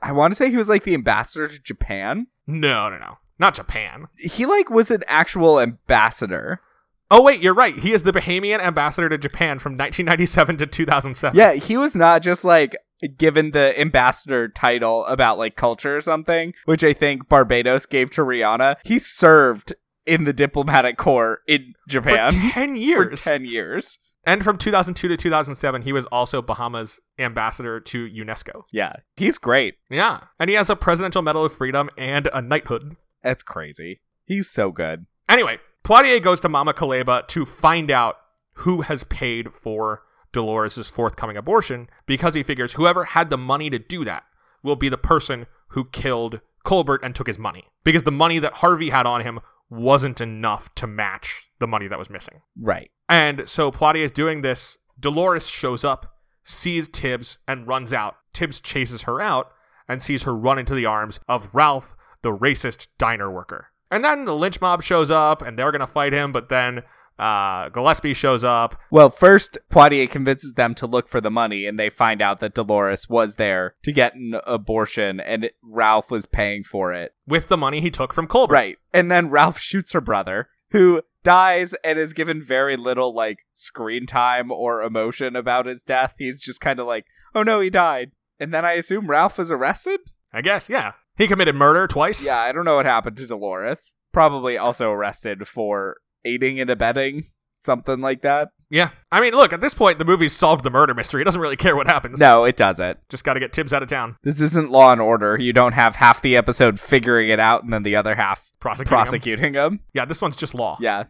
[0.00, 2.28] I want to say he was like the ambassador to Japan.
[2.46, 3.18] No, no, no.
[3.38, 4.06] Not Japan.
[4.16, 6.62] He like was an actual ambassador.
[7.10, 7.78] Oh, wait, you're right.
[7.78, 11.36] He is the Bahamian ambassador to Japan from 1997 to 2007.
[11.38, 12.76] Yeah, he was not just like
[13.16, 18.22] given the ambassador title about like culture or something, which I think Barbados gave to
[18.22, 18.76] Rihanna.
[18.84, 19.74] He served
[20.06, 23.22] in the diplomatic corps in Japan For Japan 10 years.
[23.22, 23.98] For 10 years.
[24.24, 28.62] And from 2002 to 2007, he was also Bahamas ambassador to UNESCO.
[28.72, 29.74] Yeah, he's great.
[29.88, 30.20] Yeah.
[30.40, 32.96] And he has a Presidential Medal of Freedom and a knighthood.
[33.22, 34.00] That's crazy.
[34.24, 35.06] He's so good.
[35.28, 38.16] Anyway, Poitier goes to Mama Caleba to find out
[38.54, 40.02] who has paid for
[40.32, 44.24] Dolores' forthcoming abortion because he figures whoever had the money to do that
[44.62, 47.64] will be the person who killed Colbert and took his money.
[47.84, 51.98] Because the money that Harvey had on him wasn't enough to match the money that
[51.98, 52.42] was missing.
[52.60, 52.90] Right.
[53.08, 54.78] And so Poitier is doing this.
[54.98, 58.16] Dolores shows up, sees Tibbs, and runs out.
[58.32, 59.50] Tibbs chases her out
[59.88, 63.68] and sees her run into the arms of Ralph, the racist diner worker.
[63.90, 66.82] And then the lynch mob shows up and they're going to fight him, but then
[67.18, 68.78] uh, Gillespie shows up.
[68.90, 72.54] Well, first, Poitier convinces them to look for the money, and they find out that
[72.54, 77.12] Dolores was there to get an abortion, and Ralph was paying for it.
[77.26, 78.54] with the money he took from Colbert.
[78.54, 78.76] Right.
[78.92, 84.06] And then Ralph shoots her brother, who dies and is given very little, like, screen
[84.06, 86.14] time or emotion about his death.
[86.18, 88.12] He's just kind of like, oh no, he died.
[88.38, 90.00] And then I assume Ralph is arrested?
[90.32, 90.92] I guess, yeah.
[91.16, 92.24] He committed murder twice.
[92.24, 93.94] Yeah, I don't know what happened to Dolores.
[94.12, 95.96] Probably also arrested for
[96.26, 97.26] aiding and abetting,
[97.60, 98.48] something like that.
[98.68, 98.90] Yeah.
[99.12, 101.22] I mean, look, at this point, the movie's solved the murder mystery.
[101.22, 102.18] It doesn't really care what happens.
[102.18, 102.98] No, it doesn't.
[103.08, 104.16] Just got to get Tibbs out of town.
[104.24, 105.38] This isn't Law and Order.
[105.38, 108.90] You don't have half the episode figuring it out and then the other half Prosecuting
[108.92, 108.96] him.
[109.04, 109.80] prosecuting him.
[109.94, 110.76] Yeah, this one's just law.
[110.80, 111.04] Yeah.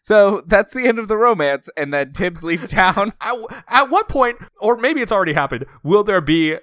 [0.00, 3.12] So that's the end of the romance, and then Tibbs leaves town.
[3.20, 3.36] At,
[3.68, 6.56] at what point, or maybe it's already happened, will there be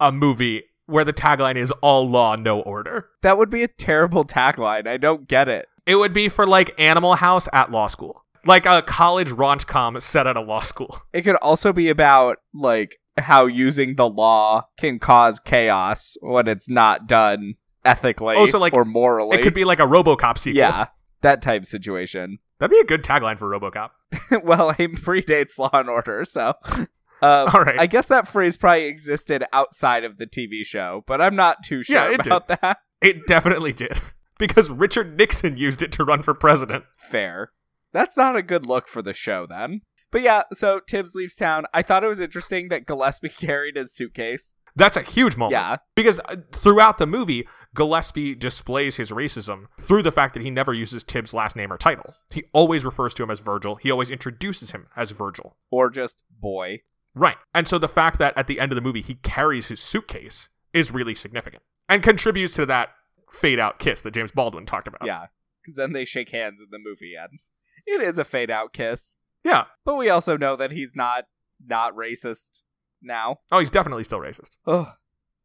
[0.00, 3.08] a movie where the tagline is all law, no order?
[3.22, 4.86] that would be a terrible tagline.
[4.86, 5.66] I don't get it.
[5.86, 8.24] It would be for like Animal House at law school.
[8.46, 11.00] Like a college raunch com set at a law school.
[11.12, 16.68] It could also be about like how using the law can cause chaos when it's
[16.68, 17.54] not done
[17.84, 19.38] ethically Oh, so, like, or morally.
[19.38, 20.58] It could be like a Robocop sequel.
[20.58, 20.86] yeah,
[21.22, 22.38] that type of situation.
[22.58, 23.90] That'd be a good tagline for Robocop.
[24.44, 26.54] well, it predates Law and Order, so.
[26.68, 26.88] Um,
[27.22, 27.78] All right.
[27.78, 31.82] I guess that phrase probably existed outside of the TV show, but I'm not too
[31.82, 32.78] sure Yeah, about that.
[33.00, 34.00] It definitely did.
[34.38, 36.84] Because Richard Nixon used it to run for president.
[36.96, 37.52] Fair.
[37.92, 39.82] That's not a good look for the show, then.
[40.10, 41.64] But yeah, so Tibbs leaves town.
[41.72, 44.54] I thought it was interesting that Gillespie carried his suitcase.
[44.76, 45.52] That's a huge moment.
[45.52, 45.76] Yeah.
[45.94, 50.72] Because uh, throughout the movie, Gillespie displays his racism through the fact that he never
[50.72, 52.14] uses Tibbs' last name or title.
[52.30, 53.76] He always refers to him as Virgil.
[53.76, 55.56] He always introduces him as Virgil.
[55.70, 56.80] Or just boy.
[57.14, 57.36] Right.
[57.54, 60.48] And so the fact that at the end of the movie he carries his suitcase
[60.72, 62.90] is really significant and contributes to that
[63.34, 65.02] fade out kiss that James Baldwin talked about.
[65.04, 65.26] Yeah.
[65.62, 67.50] Because then they shake hands and the movie ends.
[67.86, 69.16] It is a fade out kiss.
[69.44, 69.64] Yeah.
[69.84, 71.24] But we also know that he's not
[71.66, 72.60] not racist
[73.02, 73.38] now.
[73.50, 74.56] Oh, he's definitely still racist.
[74.66, 74.88] Ugh.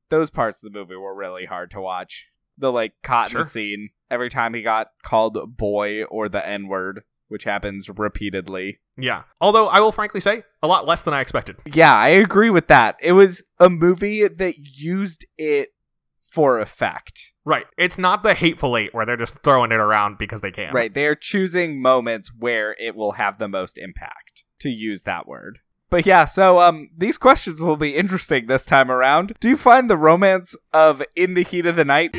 [0.09, 2.27] Those parts of the movie were really hard to watch.
[2.57, 3.45] The like cotton Sure.
[3.45, 3.89] scene.
[4.09, 8.79] Every time he got called boy or the N word, which happens repeatedly.
[8.97, 9.23] Yeah.
[9.39, 11.57] Although I will frankly say, a lot less than I expected.
[11.65, 12.97] Yeah, I agree with that.
[13.01, 15.69] It was a movie that used it
[16.31, 17.33] for effect.
[17.45, 17.65] Right.
[17.77, 20.73] It's not the hateful eight where they're just throwing it around because they can.
[20.73, 20.93] Right.
[20.93, 25.59] They are choosing moments where it will have the most impact, to use that word.
[25.89, 29.33] But yeah, so um these questions will be interesting this time around.
[29.39, 32.15] Do you find the romance of In the Heat of the Night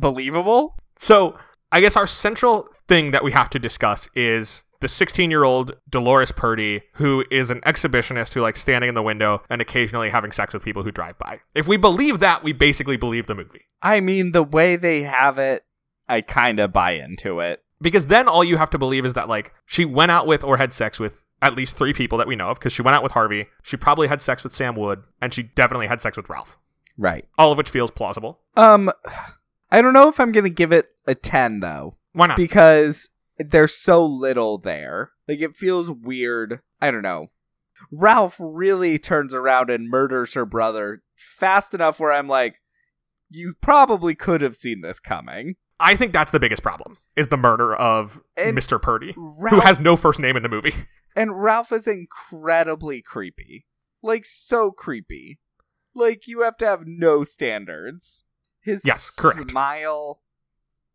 [0.00, 0.76] believable?
[0.98, 1.38] So
[1.70, 5.72] I guess our central thing that we have to discuss is the 16 year old
[5.88, 10.32] Dolores Purdy, who is an exhibitionist who likes standing in the window and occasionally having
[10.32, 11.40] sex with people who drive by.
[11.54, 13.62] If we believe that, we basically believe the movie.
[13.82, 15.64] I mean, the way they have it,
[16.08, 17.62] I kind of buy into it.
[17.82, 20.58] Because then all you have to believe is that, like, she went out with or
[20.58, 23.02] had sex with at least three people that we know of, because she went out
[23.02, 26.28] with Harvey, she probably had sex with Sam Wood, and she definitely had sex with
[26.28, 26.58] Ralph.
[26.98, 27.26] Right.
[27.38, 28.40] All of which feels plausible.
[28.56, 28.92] Um
[29.70, 32.36] I don't know if I'm gonna give it a ten though, Why not?
[32.36, 33.08] because
[33.48, 35.10] there's so little there.
[35.28, 36.60] Like it feels weird.
[36.80, 37.28] I don't know.
[37.90, 42.60] Ralph really turns around and murders her brother fast enough where I'm like,
[43.30, 45.56] you probably could have seen this coming.
[45.78, 48.80] I think that's the biggest problem is the murder of And Mr.
[48.80, 50.74] Purdy, Ralph, who has no first name in the movie.
[51.16, 53.64] and Ralph is incredibly creepy.
[54.02, 55.38] Like so creepy.
[55.94, 58.24] Like you have to have no standards.
[58.60, 59.50] His Yes, correct.
[59.50, 60.20] smile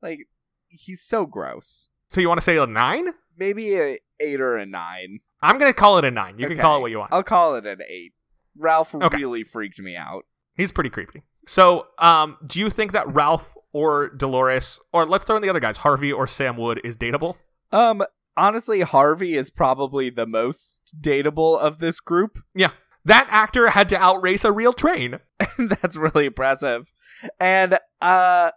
[0.01, 0.27] like
[0.67, 1.89] he's so gross.
[2.15, 3.09] So you want to say a nine?
[3.37, 5.19] Maybe a 8 or a 9.
[5.41, 6.39] I'm gonna call it a nine.
[6.39, 7.11] You can call it what you want.
[7.11, 8.13] I'll call it an 8.
[8.57, 9.17] Ralph Okay.
[9.17, 10.23] really freaked me out.
[10.55, 11.23] He's pretty creepy.
[11.45, 15.59] So, um, do you think that Ralph or Dolores, or let's throw in the other
[15.59, 17.35] guys, Harvey or Sam Wood, is dateable?
[17.73, 18.01] Um
[18.37, 22.39] honestly Harvey is probably the most dateable of this group.
[22.53, 22.71] Yeah.
[23.03, 25.19] That actor had to outrace a real train.
[25.57, 26.93] That's really impressive.
[27.41, 28.51] And uh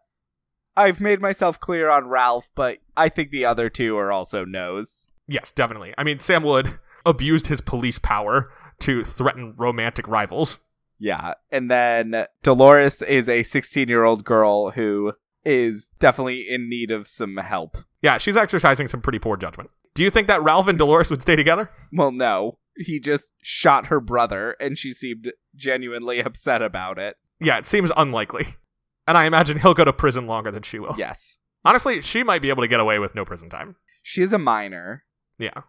[0.79, 5.09] I've made myself clear on Ralph, but I think the other two are also no's.
[5.27, 5.93] Yes, definitely.
[5.99, 10.61] I mean, Sam Wood abused his police power to threaten romantic rivals.
[11.01, 11.35] Yeah.
[11.51, 15.15] And then Dolores is a 16-year-old girl who
[15.45, 17.77] is definitely in need of some help.
[18.01, 19.71] Yeah, she's exercising some pretty poor judgment.
[19.95, 21.71] Do you think that Ralph and Dolores would stay together?
[21.93, 22.59] Well, no.
[22.77, 27.17] He just shot her brother and she seemed genuinely upset about it.
[27.41, 28.55] Yeah, it seems unlikely.
[29.09, 30.95] And I imagine he'll go to prison longer than she will.
[30.97, 31.39] Yes.
[31.65, 33.75] Honestly, she might be able to get away with no prison time.
[34.03, 35.05] She is a minor.
[35.39, 35.63] Yeah.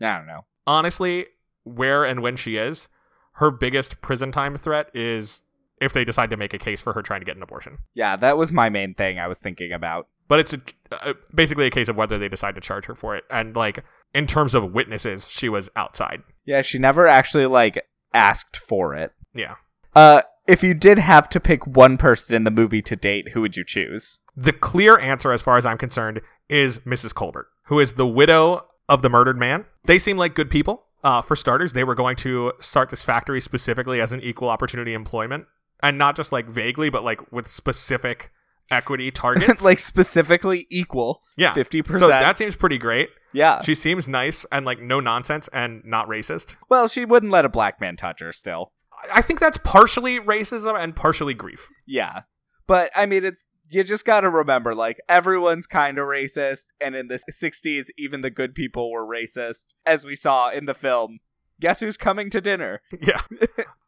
[0.00, 0.46] I don't know.
[0.66, 1.26] Honestly,
[1.64, 2.88] where and when she is,
[3.34, 5.42] her biggest prison time threat is
[5.80, 7.76] if they decide to make a case for her trying to get an abortion.
[7.94, 10.08] Yeah, that was my main thing I was thinking about.
[10.26, 13.14] But it's a, uh, basically a case of whether they decide to charge her for
[13.14, 13.24] it.
[13.30, 13.84] And, like,
[14.14, 16.22] in terms of witnesses, she was outside.
[16.46, 19.12] Yeah, she never actually like asked for it.
[19.34, 19.56] Yeah.
[19.94, 23.40] Uh if you did have to pick one person in the movie to date, who
[23.40, 24.18] would you choose?
[24.36, 27.14] The clear answer, as far as I'm concerned, is Mrs.
[27.14, 29.64] Colbert, who is the widow of the murdered man.
[29.84, 30.84] They seem like good people.
[31.02, 34.92] Uh, for starters, they were going to start this factory specifically as an equal opportunity
[34.94, 35.44] employment,
[35.82, 38.30] and not just like vaguely, but like with specific
[38.70, 39.62] equity targets.
[39.62, 41.22] like specifically equal.
[41.36, 41.98] yeah, 50%.
[41.98, 43.08] So that seems pretty great.
[43.32, 43.60] Yeah.
[43.60, 46.56] She seems nice and like no nonsense and not racist.
[46.68, 48.72] well, she wouldn't let a black man touch her still.
[49.12, 51.68] I- think that's partially racism and partially grief.
[51.86, 52.22] Yeah.
[52.66, 56.94] But I mean it's you just got to remember like everyone's kind of racist and
[56.94, 61.18] in the 60s even the good people were racist as we saw in the film.
[61.60, 62.80] Guess who's coming to dinner?
[63.00, 63.20] Yeah.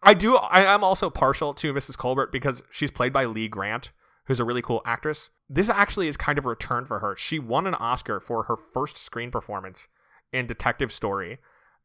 [0.03, 0.37] I do.
[0.37, 1.99] I am also partial to Mrs.
[1.99, 3.91] Colbert because she's played by Lee Grant,
[4.27, 5.31] who's a really cool actress.
[5.51, 7.15] This actually is kind of a return for her.
[7.19, 9.89] She won an Oscar for her first screen performance
[10.33, 11.39] in Detective Story,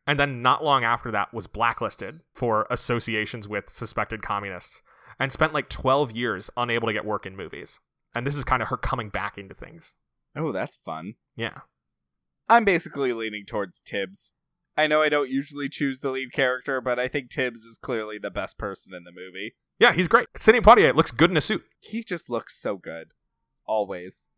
[0.06, 4.82] and then not long after that was blacklisted for associations with suspected communists
[5.20, 7.80] and spent like 12 years unable to get work in movies.
[8.16, 9.96] And this is kind of her coming back into things.
[10.36, 11.16] Oh, that's fun.
[11.36, 11.60] Yeah.
[12.50, 14.34] I'm basically leaning towards Tibbs.
[14.76, 18.18] I know I don't usually choose the lead character, but I think Tibbs is clearly
[18.18, 19.54] the best person in the movie.
[19.80, 20.28] Yeah, he's great.
[20.36, 21.64] Sidney Poitier looks good in a suit.
[21.80, 23.14] He just looks so good.
[23.66, 24.30] Always.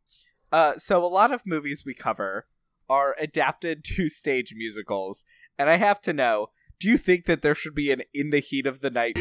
[0.52, 2.48] Uh, so a lot of movies we cover
[2.90, 5.26] are adapted to stage musicals,
[5.58, 6.48] and I have to know,
[6.80, 9.18] do you think that there should be an In the Heat of the Night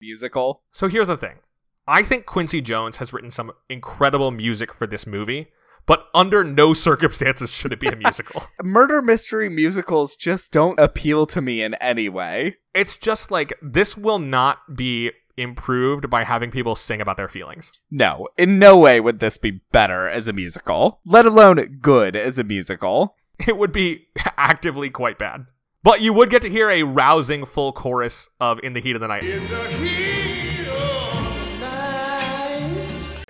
[0.00, 0.62] musical?
[0.72, 1.38] So here's the thing.
[1.86, 5.48] I think Quincy Jones has written some incredible music for this movie,
[5.86, 8.44] but under no circumstances should it be a musical.
[8.62, 12.58] Murder mystery musicals just don't appeal to me in any way.
[12.74, 15.10] It's just like this will not be
[15.40, 17.72] improved by having people sing about their feelings.
[17.90, 22.38] No, in no way would this be better as a musical, let alone good as
[22.38, 23.16] a musical.
[23.48, 25.46] It would be actively quite bad.
[25.82, 29.00] But you would get to hear a rousing full chorus of In the Heat of
[29.00, 29.24] the Night.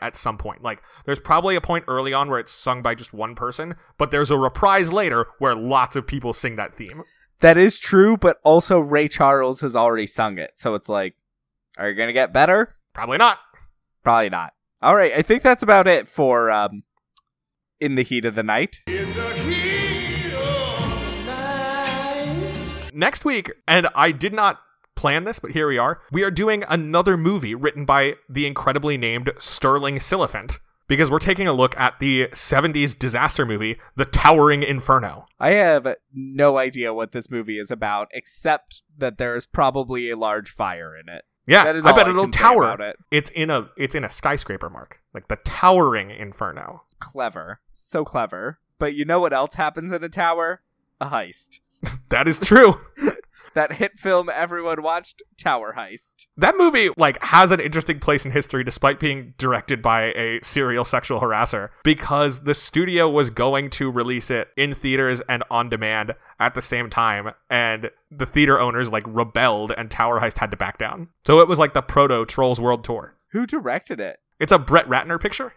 [0.03, 0.65] At some point.
[0.65, 4.11] Like, there's probably a point early on where it's sung by just one person, but
[4.11, 7.05] there's a reprise later where lots of people sing that theme.
[7.39, 11.15] That is true, but also Ray Charles has already sung it, so it's like,
[11.81, 12.75] are you gonna get better?
[12.93, 13.39] Probably not.
[14.05, 14.53] Probably not.
[14.83, 16.83] All right, I think that's about it for um,
[17.81, 18.81] in the heat of the night.
[22.93, 24.61] Next week, and I did not
[24.95, 26.03] plan this, but here we are.
[26.13, 31.47] We are doing another movie written by the incredibly named Stirling Silliphant because we're taking
[31.47, 35.27] a look at the 70s disaster movie, The Towering Inferno.
[35.39, 40.17] I have no idea what this movie is about, except that there is probably a
[40.17, 41.25] large fire in it.
[41.51, 42.63] Yeah, That is I bet I it'll tower.
[42.63, 42.97] about it.
[43.11, 45.01] It's in a it's in a skyscraper, Mark.
[45.13, 46.83] Like the Towering Inferno.
[47.01, 48.59] Clever, so clever.
[48.79, 50.63] But you know what else happens in a tower?
[51.01, 51.61] A heist.
[52.11, 52.79] That is true.
[53.55, 56.27] That hit film everyone watched, Tower Heist.
[56.37, 60.85] That movie like has an interesting place in history despite being directed by a serial
[60.85, 66.15] sexual harasser because the studio was going to release it in theaters and on demand
[66.39, 70.57] at the same time and the theater owners like rebelled and Tower Heist had to
[70.57, 71.09] back down.
[71.27, 73.17] So it was like the proto Trolls World Tour.
[73.33, 74.19] Who directed it?
[74.39, 75.53] It's a Brett Ratner picture.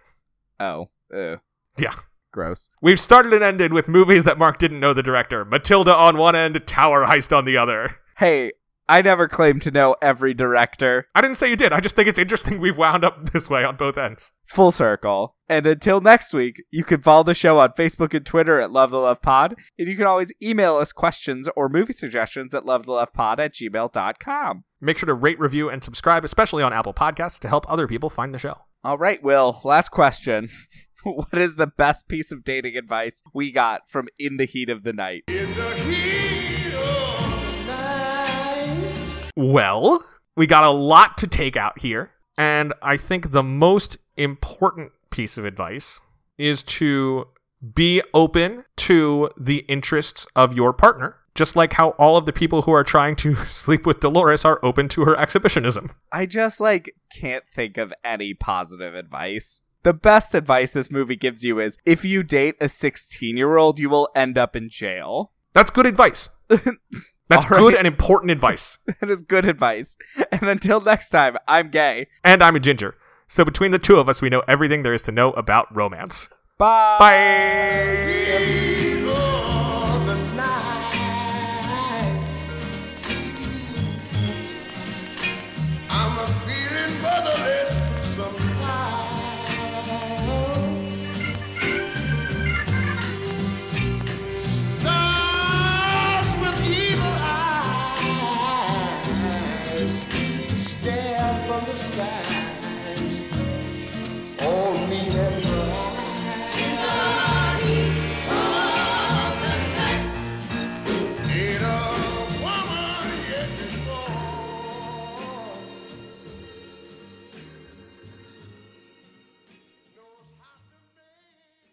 [0.60, 1.40] Oh, ew.
[1.78, 1.94] Yeah.
[2.34, 2.70] Gross.
[2.82, 5.46] We've started and ended with movies that Mark didn't know the director.
[5.46, 7.98] Matilda on one end, Tower Heist on the other.
[8.18, 8.52] Hey,
[8.90, 11.08] I never claimed to know every director.
[11.16, 11.72] I didn't say you did.
[11.72, 14.34] I just think it's interesting we've wound up this way on both ends.
[14.44, 15.36] Full circle.
[15.48, 18.92] And until next week, you can follow the show on Facebook and Twitter at Love
[18.92, 19.56] the Love Pod.
[19.80, 24.64] And you can always email us questions or movie suggestions at lovethelovepod at gmail.com.
[24.82, 28.10] Make sure to rate, review, and subscribe, especially on Apple Podcasts, to help other people
[28.10, 28.58] find the show.
[28.84, 30.50] All right, Will, last question.
[31.14, 34.84] what is the best piece of dating advice we got from In the Heat of
[34.84, 35.24] the Night?
[39.36, 40.06] Well,
[40.38, 42.12] we got a lot to take out here.
[42.38, 46.02] And I think the most important piece of advice
[46.38, 47.28] is to
[47.76, 52.62] be open to the interests of your partner, just like how all of the people
[52.62, 55.92] who are trying to sleep with Dolores are open to her exhibitionism.
[56.14, 59.62] I just like can't think of any positive advice.
[59.84, 63.80] The best advice this movie gives you is if you date a 16 year old,
[63.80, 65.32] you will end up in jail.
[65.54, 66.30] That's good advice.
[66.50, 67.60] That's right.
[67.60, 68.78] good and important advice.
[69.00, 69.98] That is good advice.
[70.32, 72.08] And until next time, I'm gay.
[72.24, 72.96] And I'm a ginger.
[73.28, 76.30] So between the two of us, we know everything there is to know about romance.
[76.58, 76.98] Bye.
[77.00, 78.70] Bye.